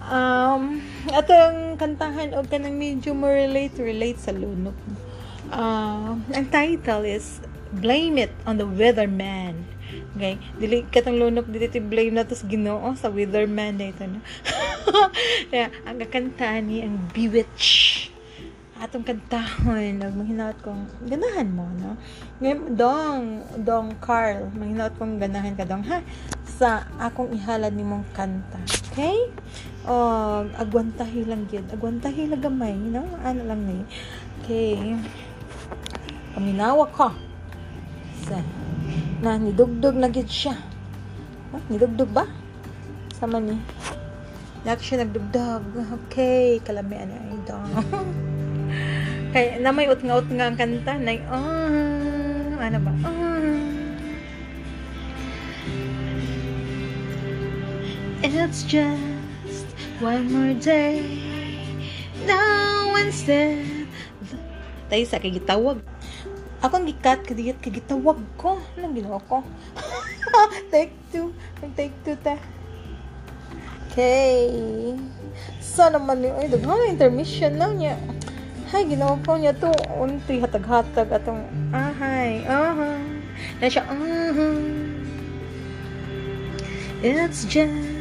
um 0.08 0.80
atong 1.12 1.76
kantahan 1.76 2.32
og 2.32 2.48
kanang 2.48 2.80
medyo 2.80 3.12
mo 3.12 3.28
relate 3.28 3.76
relate 3.76 4.20
sa 4.24 4.32
lunok 4.32 4.76
uh, 5.52 6.16
ang 6.16 6.48
title 6.48 7.04
is 7.04 7.44
Blame 7.74 8.30
It 8.30 8.34
on 8.46 8.62
the 8.62 8.70
Weatherman. 8.70 9.66
Okay, 10.14 10.38
dili 10.62 10.86
katong 10.94 11.18
lunok 11.18 11.50
dili 11.50 11.66
ti 11.66 11.82
blame 11.82 12.14
na 12.14 12.22
tos 12.22 12.46
Ginoo 12.46 12.94
sa 12.94 13.10
weatherman 13.10 13.82
na 13.82 13.90
ito 13.90 14.06
no. 14.06 14.22
yeah, 15.54 15.74
ang 15.90 15.98
kakanta 15.98 16.62
ni 16.62 16.86
ang 16.86 17.02
Bewitch. 17.10 18.10
Atong 18.78 19.02
kantahon 19.02 19.98
nag 19.98 20.14
manghinaot 20.14 20.58
kong 20.62 20.86
ganahan 21.10 21.50
mo 21.50 21.66
no? 21.82 21.98
Ngayon 22.38 22.78
dong 22.78 23.24
dong 23.58 23.98
Carl 23.98 24.54
manghinaot 24.54 24.94
kong 25.02 25.18
ganahan 25.18 25.58
ka 25.58 25.66
dong. 25.66 25.82
Ha 25.90 26.06
sa 26.54 26.86
akong 27.02 27.34
ihalad 27.34 27.74
nimong 27.74 28.06
kanta. 28.14 28.62
Okay? 28.94 29.34
O 29.90 29.94
agwantahi 30.54 31.26
lang 31.26 31.50
gyud 31.50 31.66
agwantahi 31.74 32.30
lang 32.30 32.46
gamay 32.46 32.78
no 32.78 33.04
ano 33.26 33.42
lang 33.42 33.66
ni? 33.66 33.82
Okay. 34.42 34.94
Paminawa 36.38 36.86
ka 36.94 37.10
sa 38.30 38.38
na 39.26 39.42
nidugdog 39.42 39.98
na 39.98 40.14
gyud 40.14 40.30
siya. 40.30 40.54
Huh? 41.50 41.62
nidugdog 41.74 42.14
ba? 42.14 42.30
Sama 43.18 43.42
ni? 43.42 43.58
Nak 44.64 44.80
siya 44.80 45.04
nagdugdog. 45.04 45.64
Okay, 46.08 46.62
kalami 46.62 46.96
ano 47.02 47.14
ay 47.18 47.40
dong. 47.44 47.70
Kaya 49.34 49.58
na 49.58 49.74
may 49.74 49.90
ut-nga-ut 49.90 50.30
nga 50.30 50.46
ang 50.48 50.56
kanta. 50.56 50.94
Na 51.02 51.12
oh, 51.34 52.62
ano 52.62 52.78
ba? 52.80 52.94
Oh. 53.04 53.33
It's 58.24 58.64
just 58.64 59.68
one 60.00 60.32
more 60.32 60.56
day 60.56 61.04
Now 62.24 62.96
instead 62.96 63.68
Tayo 64.88 65.04
sa 65.04 65.20
kagitawag 65.20 65.84
Ako 66.64 66.74
ang 66.80 66.88
gikat 66.88 67.28
kadiyat 67.28 67.60
kagitawag 67.60 68.24
ko 68.40 68.64
Anong 68.80 68.96
ginawa 68.96 69.20
ko? 69.28 69.44
take 70.72 70.96
two 71.12 71.36
Take 71.76 71.92
two 72.08 72.16
ta 72.24 72.40
Okay 73.92 74.96
Sa 75.60 75.92
naman 75.92 76.24
yung 76.24 76.40
Ay, 76.40 76.48
daghang 76.48 76.96
intermission 76.96 77.60
lang 77.60 77.76
niya 77.76 78.00
Hay, 78.74 78.90
ginawa 78.90 79.14
po 79.22 79.38
niya 79.38 79.54
to. 79.54 79.70
Unti, 80.02 80.42
hatag-hatag 80.42 81.06
atong, 81.06 81.46
ahay, 81.70 82.42
aha. 82.42 82.98
Na 83.62 83.70
siya, 83.70 83.86
aha. 83.86 84.50
It's 87.06 87.46
just 87.46 87.93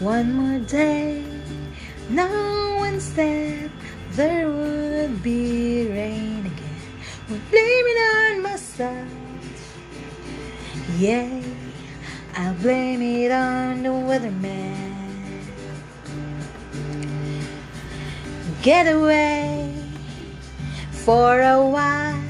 one 0.00 0.32
more 0.32 0.60
day. 0.60 1.24
no 2.08 2.76
one 2.78 2.94
instead, 2.94 3.70
there 4.12 4.48
would 4.48 5.22
be 5.22 5.88
rain 5.88 6.46
again. 6.46 7.40
Blame 7.50 7.86
it 7.92 7.98
on 8.14 8.42
myself. 8.42 9.08
Yeah, 10.98 11.42
I'll 12.36 12.54
blame 12.54 13.02
it 13.02 13.30
on 13.30 13.82
the 13.82 13.90
weatherman. 13.90 14.88
get 18.62 18.86
away 18.86 19.72
for 20.90 21.40
a 21.40 21.62
while. 21.62 22.22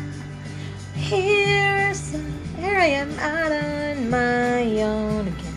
Here's 0.95 2.11
here 2.57 2.79
I 2.79 2.87
am 2.87 3.11
out 3.19 3.53
on 3.53 4.11
my 4.11 4.83
own 4.83 5.29
again. 5.29 5.48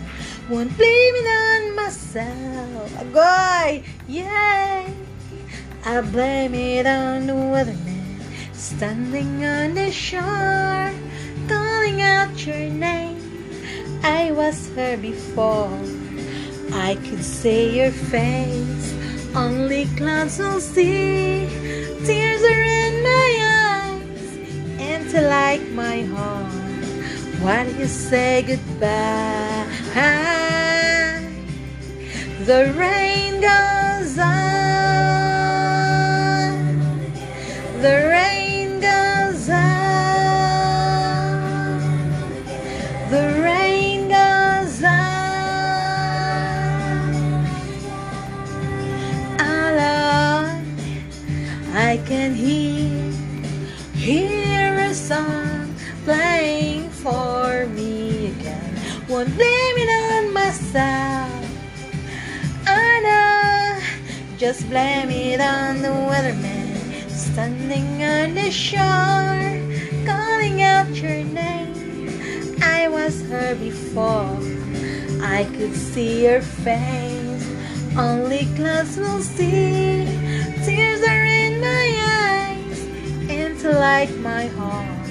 Won't 0.52 0.76
blame 0.76 1.14
it 1.16 1.28
on 1.42 1.76
myself. 1.76 2.92
Agoy, 3.00 3.82
yay! 4.06 4.94
I 5.86 6.00
blame 6.02 6.52
it 6.52 6.86
on 6.86 7.26
the 7.26 7.32
weatherman 7.32 8.20
standing 8.52 9.46
on 9.46 9.74
the 9.74 9.90
shore, 9.90 10.92
calling 11.48 12.02
out 12.02 12.46
your 12.46 12.68
name. 12.68 13.16
I 14.02 14.30
was 14.32 14.68
her 14.76 14.98
before. 14.98 15.72
I 16.70 16.96
could 16.96 17.24
see 17.24 17.80
your 17.80 17.90
face 17.90 18.92
only 19.34 19.86
clouds 19.96 20.38
will 20.38 20.60
see. 20.60 21.48
Tears 22.04 22.42
are 22.42 22.64
in 22.84 23.02
my 23.02 23.28
eyes, 23.64 24.36
and 24.78 25.10
to 25.12 25.22
like 25.22 25.66
my 25.70 26.02
heart, 26.02 26.52
why 27.40 27.64
do 27.64 27.74
you 27.78 27.86
say 27.86 28.42
goodbye? 28.42 30.41
The 32.44 32.74
rain 32.76 33.40
goes 33.40 34.18
on. 34.18 34.32
The 37.80 38.08
rain 38.10 38.41
just 64.42 64.68
blame 64.68 65.08
it 65.08 65.40
on 65.40 65.82
the 65.82 65.88
weatherman 66.10 67.08
standing 67.08 68.02
on 68.02 68.34
the 68.34 68.50
shore, 68.50 69.38
calling 70.04 70.60
out 70.60 70.88
your 70.88 71.22
name. 71.22 72.58
I 72.60 72.88
was 72.88 73.22
her 73.28 73.54
before, 73.54 74.36
I 75.22 75.48
could 75.56 75.76
see 75.76 76.24
your 76.24 76.42
face. 76.42 77.46
Only 77.96 78.46
clouds 78.56 78.96
will 78.96 79.20
see. 79.20 80.06
Tears 80.64 81.02
are 81.04 81.24
in 81.24 81.60
my 81.60 81.86
eyes, 82.26 82.80
and 83.30 83.56
to 83.60 83.70
like 83.70 84.10
my 84.16 84.46
heart, 84.58 85.06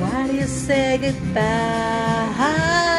why 0.00 0.28
do 0.28 0.34
you 0.36 0.46
say 0.46 0.98
goodbye? 0.98 2.93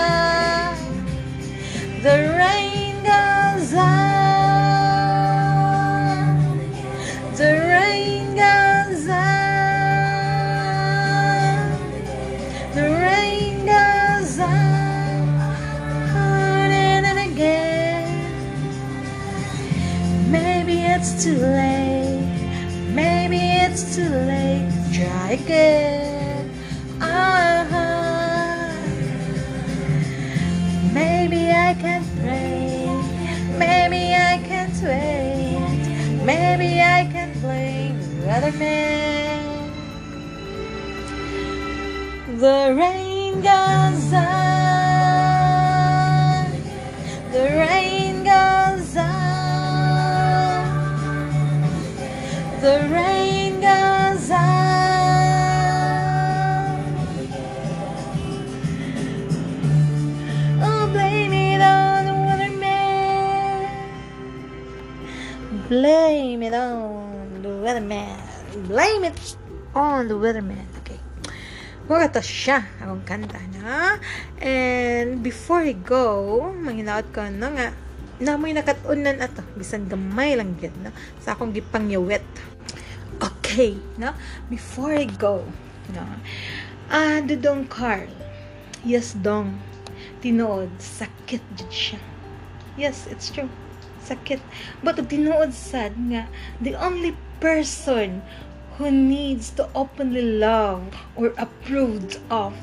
Blame 65.65 66.45
it 66.45 66.53
on 66.53 67.41
the 67.41 67.49
weatherman. 67.49 68.21
Blame 68.69 69.09
it 69.09 69.17
on 69.73 70.05
the 70.05 70.13
weatherman. 70.13 70.61
Okay. 70.85 71.01
Mga 71.89 72.13
to 72.13 72.21
siya 72.21 72.61
akong 72.77 73.01
kanta 73.01 73.41
na. 73.57 73.97
And 74.37 75.25
before 75.25 75.65
I 75.65 75.73
go, 75.73 76.53
manginaot 76.53 77.09
ko 77.09 77.25
no 77.33 77.49
nga 77.57 77.73
namoy 78.21 78.53
nakatunan 78.53 79.17
ato 79.17 79.41
bisan 79.57 79.89
gamay 79.89 80.37
lang 80.37 80.53
gyud 80.61 80.71
no 80.85 80.93
sa 81.17 81.33
akong 81.33 81.49
gipangyawet. 81.49 82.21
Okay, 83.17 83.73
no? 83.97 84.13
Before 84.53 84.93
I 84.93 85.09
go, 85.09 85.41
no. 85.95 86.05
Ah, 86.93 87.25
dudong 87.25 87.65
Carl. 87.65 88.11
Yes, 88.85 89.17
dong. 89.17 89.57
Tinuod, 90.21 90.69
sakit 90.77 91.41
jud 91.57 91.71
siya. 91.71 92.01
Yes, 92.77 93.09
it's 93.09 93.33
true. 93.33 93.49
Sakit. 94.05 94.39
But 94.85 95.01
tinuod 95.09 95.51
sad 95.51 95.97
nga 95.97 96.29
the 96.61 96.77
only 96.77 97.17
person 97.41 98.21
who 98.77 98.91
needs 98.91 99.49
to 99.55 99.65
openly 99.73 100.21
love 100.21 100.83
or 101.15 101.31
approved 101.39 102.19
of 102.29 102.53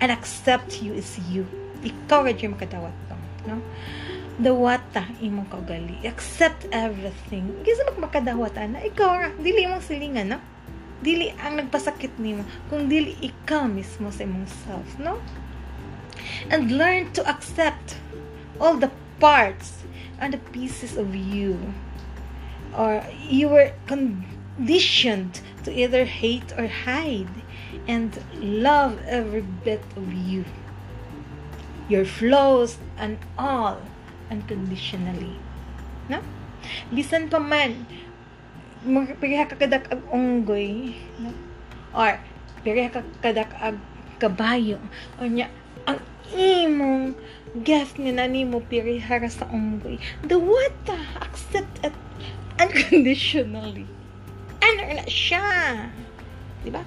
and 0.00 0.10
accept 0.10 0.82
you 0.82 0.92
is 0.92 1.16
you. 1.30 1.46
Ikaw 1.80 2.28
yung 2.36 2.58
makadawat 2.58 2.94
lang 3.08 3.20
no? 3.48 3.56
Dawata 4.40 5.04
imong 5.20 5.52
kaugali. 5.52 6.00
Accept 6.04 6.64
everything. 6.72 7.52
Kasi 7.60 7.80
mag 7.84 8.10
makadawat 8.10 8.56
ana 8.56 8.80
ikaw 8.80 9.10
ra 9.20 9.28
dili 9.36 9.68
imong 9.68 9.84
silingan 9.84 10.36
no? 10.36 10.38
Dili 11.00 11.32
ang 11.40 11.56
nagpasakit 11.60 12.20
nimo 12.20 12.44
kung 12.68 12.88
dili 12.88 13.16
ikaw 13.20 13.68
mismo 13.68 14.12
sa 14.12 14.24
imong 14.24 14.48
self 14.68 14.88
no? 15.00 15.20
And 16.52 16.72
learn 16.76 17.12
to 17.16 17.24
accept 17.24 17.96
all 18.60 18.76
the 18.76 18.92
parts 19.20 19.79
and 20.20 20.34
the 20.34 20.42
pieces 20.52 20.96
of 20.96 21.14
you 21.14 21.58
or 22.76 23.02
you 23.28 23.48
were 23.48 23.72
conditioned 23.86 25.40
to 25.64 25.72
either 25.72 26.04
hate 26.04 26.52
or 26.56 26.68
hide 26.68 27.42
and 27.88 28.22
love 28.38 29.00
every 29.08 29.42
bit 29.42 29.82
of 29.96 30.12
you 30.12 30.44
your 31.90 32.06
flaws 32.06 32.78
and 32.94 33.18
all 33.34 33.82
unconditionally. 34.30 35.34
No? 36.06 36.22
Bisan 36.94 37.26
pa 37.26 37.42
man. 37.42 37.82
Magpiriha 38.86 39.50
ka 39.50 39.58
kadak 39.58 39.90
ag 39.90 40.00
unggoy 40.14 40.94
no? 41.18 41.34
Or 41.92 42.16
piriha 42.62 42.94
ka 42.94 43.02
kadak 43.18 43.50
ag 43.58 43.76
kabayo. 44.22 44.78
Ang 45.18 45.98
imong 46.30 47.18
gift 47.64 47.98
nga 47.98 48.12
nani 48.14 48.46
mo 48.46 48.62
pirihara 48.62 49.30
sa 49.30 49.46
unggoy. 49.50 49.98
The 50.22 50.38
what 50.38 50.76
accept 51.20 51.82
it 51.82 51.96
unconditionally. 52.58 53.86
Ano 54.60 54.80
na 54.94 55.06
siya. 55.10 55.90
Di 56.62 56.70
ba 56.70 56.82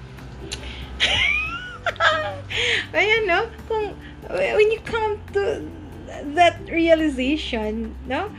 Ayan, 2.96 3.26
no? 3.28 3.50
Kung, 3.68 3.92
when 4.30 4.70
you 4.70 4.80
come 4.86 5.18
to 5.34 5.66
that 6.38 6.56
realization, 6.70 7.92
no? 8.06 8.30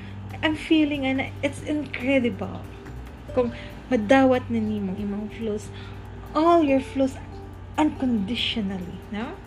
I'm 0.41 0.55
feeling, 0.55 1.05
and 1.05 1.29
it's 1.43 1.61
incredible. 1.67 2.63
Kung 3.35 3.51
madawat 3.91 4.49
na 4.49 4.57
nimo 4.57 4.97
imong 4.97 5.29
flows 5.37 5.69
all 6.33 6.65
your 6.65 6.81
flows 6.81 7.13
unconditionally 7.77 8.97
no? 9.11 9.37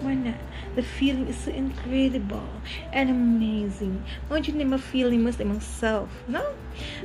Wala. 0.00 0.34
The 0.76 0.84
feeling 0.84 1.26
is 1.32 1.40
so 1.40 1.50
incredible 1.50 2.46
and 2.92 3.08
amazing. 3.08 4.04
Mo 4.28 4.36
jud 4.36 4.60
ni 4.60 4.68
ma-feeling 4.68 5.24
mo 5.24 5.32
sa 5.32 5.42
imong 5.42 5.64
self, 5.64 6.12
no? 6.28 6.44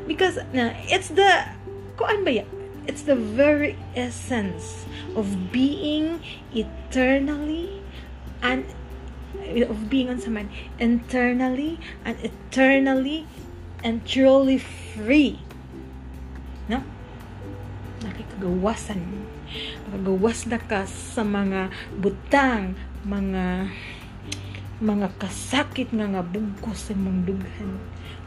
Because 0.05 0.35
na 0.51 0.75
it's 0.91 1.09
the 1.15 1.47
kuan 1.95 2.27
ba? 2.27 2.43
It's 2.83 3.07
the 3.07 3.15
very 3.15 3.79
essence 3.95 4.83
of 5.15 5.55
being 5.55 6.19
eternally 6.51 7.79
and 8.43 8.67
of 9.63 9.87
being 9.87 10.11
on 10.11 10.19
someone 10.19 10.51
internally 10.81 11.79
and 12.03 12.19
eternally 12.19 13.23
and 13.85 14.03
truly 14.03 14.59
free 14.59 15.39
no? 16.71 16.79
Nakikagawasan. 18.01 19.27
Nakagawas 19.87 20.47
na 20.47 20.59
ka 20.63 20.87
sa 20.87 21.27
mga 21.27 21.67
butang, 21.99 22.79
mga 23.05 23.71
mga 24.81 25.07
kasakit 25.21 25.93
nga 25.93 26.09
nga 26.09 26.25
bugkos 26.25 26.89
sa 26.89 26.97
imong 26.97 27.21
dughan. 27.25 27.77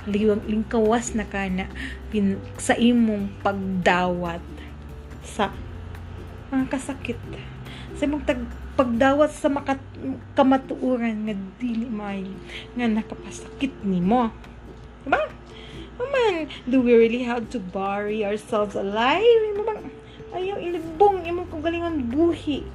Liwang 0.07 0.47
lingkawas 0.47 1.19
na 1.19 1.27
ka 1.27 1.51
na 1.51 1.67
pin, 2.15 2.39
sa 2.61 2.79
imong 2.79 3.35
pagdawat 3.43 4.43
sa 5.27 5.51
mga 6.55 6.71
kasakit. 6.71 7.19
Sa 7.99 8.07
imong 8.07 8.23
tag, 8.23 8.39
pagdawat 8.79 9.35
sa 9.35 9.51
makat, 9.51 9.83
kamatuuran 10.39 11.27
nga 11.27 11.35
dili 11.59 11.91
may 11.91 12.27
nga 12.79 12.87
nakapasakit 12.87 13.83
nimo. 13.83 14.31
Diba? 15.03 15.23
man, 16.15 16.47
do 16.71 16.83
we 16.83 16.95
really 16.95 17.23
have 17.23 17.51
to 17.51 17.59
bury 17.59 18.23
ourselves 18.23 18.75
alive? 18.79 19.43
Ayaw 20.35 20.59
ilibong 20.59 21.23
imo 21.23 21.47
kagalingon 21.47 22.11
buhi. 22.11 22.67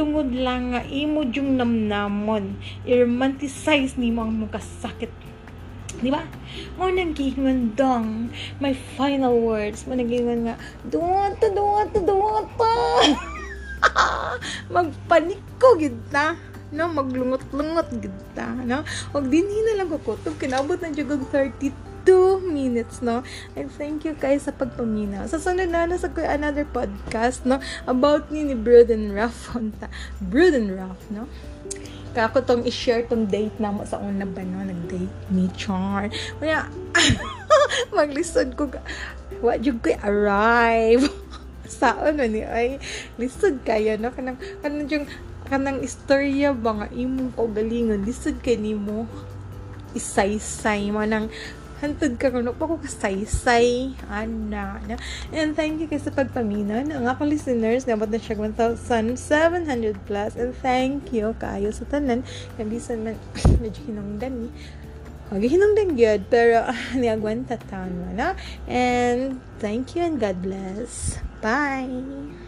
Tungod 0.00 0.32
lang 0.32 0.72
nga 0.72 0.80
imo 0.88 1.28
yung 1.28 1.60
namnamon. 1.60 2.56
I-romanticize 2.88 4.00
ni 4.00 4.08
mo 4.08 4.24
ang 4.24 4.48
kasakit. 4.48 5.12
Di 6.00 6.08
ba? 6.08 6.24
Mo 6.80 6.88
nang 6.88 7.12
giingon 7.12 7.76
dong. 7.76 8.32
My 8.64 8.72
final 8.96 9.36
words. 9.36 9.84
Mo 9.84 9.92
nang 9.92 10.08
giingon 10.08 10.48
nga, 10.48 10.56
duwata, 10.88 11.52
duwata, 11.52 12.00
duwata. 12.00 12.72
Magpaniko 14.72 15.76
gid 15.76 16.00
na 16.08 16.32
no 16.70 16.86
maglungot-lungot 16.86 17.90
gid 17.98 18.14
ta 18.38 18.54
no 18.62 18.86
og 19.10 19.26
dinhi 19.26 19.58
na 19.66 19.82
lang 19.82 19.90
ko 19.90 19.98
kutob 19.98 20.38
kinabot 20.38 20.78
na 20.78 20.94
jud 20.94 21.10
32 21.10 21.89
minutes, 22.50 23.02
no? 23.02 23.22
And 23.56 23.68
thank 23.68 24.04
you 24.04 24.16
guys 24.16 24.48
sa 24.48 24.52
pagpaminaw. 24.52 25.28
Sa 25.28 25.36
sunod 25.36 25.68
na, 25.68 25.84
nasa 25.84 26.08
ko 26.08 26.24
another 26.24 26.64
podcast, 26.64 27.44
no? 27.44 27.60
About 27.84 28.28
ni 28.28 28.44
ni 28.44 28.56
Bruden 28.56 29.12
Ruff. 29.12 29.52
Brood 30.20 30.54
and 30.56 30.72
Ruff, 30.72 31.00
no? 31.12 31.28
Kako 32.10 32.42
tong 32.42 32.62
i-share 32.66 33.06
tong 33.06 33.30
date 33.30 33.54
na 33.62 33.70
mo 33.70 33.86
sa 33.86 34.02
una 34.02 34.26
ba, 34.26 34.42
no? 34.42 34.64
Nag-date 34.64 35.16
ni 35.30 35.46
Char. 35.54 36.10
Kaya, 36.42 36.66
maglisod 37.96 38.58
ko, 38.58 38.70
what 39.40 39.62
you 39.62 39.76
ko 39.78 39.94
arrive. 40.02 41.06
sa 41.70 41.94
ano 42.02 42.26
ni 42.26 42.42
ay 42.42 42.82
lisod 43.14 43.62
kayo 43.62 43.94
no 43.94 44.10
kanang 44.10 44.34
kanang 44.58 44.90
yung 44.90 45.06
kanang 45.46 45.78
istorya 45.78 46.50
ba 46.50 46.82
nga 46.82 46.88
imong 46.90 47.30
kaugalingon 47.38 48.02
lisod 48.02 48.42
kay 48.42 48.58
nimo 48.58 49.06
isay-say 49.94 50.90
mo 50.90 51.02
nang 51.02 51.30
hantod 51.80 52.16
ka 52.20 52.28
kuno 52.28 52.52
pa 52.52 52.64
ko 52.68 52.76
kasaysay. 52.80 53.96
Ana 54.06 54.78
na. 54.84 54.96
And 55.32 55.56
thank 55.56 55.80
you 55.80 55.88
guys 55.88 56.04
sa 56.04 56.12
pagpaminan 56.12 56.92
ang 56.92 57.08
ako 57.08 57.26
listeners. 57.26 57.88
Nabot 57.88 58.08
na 58.08 58.20
siya 58.20 58.36
1,700 58.36 59.16
plus. 60.04 60.36
And 60.36 60.52
thank 60.60 61.10
you 61.10 61.32
kayo 61.40 61.72
sa 61.72 61.88
tanan. 61.88 62.22
Kabisan 62.60 63.04
man 63.04 63.16
medyo 63.64 63.80
hinungdan 63.88 64.46
ni 64.46 64.48
Huwag 65.30 65.46
hinungdan 65.46 65.94
gyud 65.94 66.26
pero 66.26 66.66
uh, 66.66 66.82
niagwanta 66.98 67.54
taon 67.70 68.02
mo 68.02 68.10
na 68.10 68.34
and 68.66 69.38
thank 69.62 69.94
you 69.94 70.02
and 70.02 70.18
God 70.18 70.42
bless. 70.42 71.22
Bye 71.38 72.39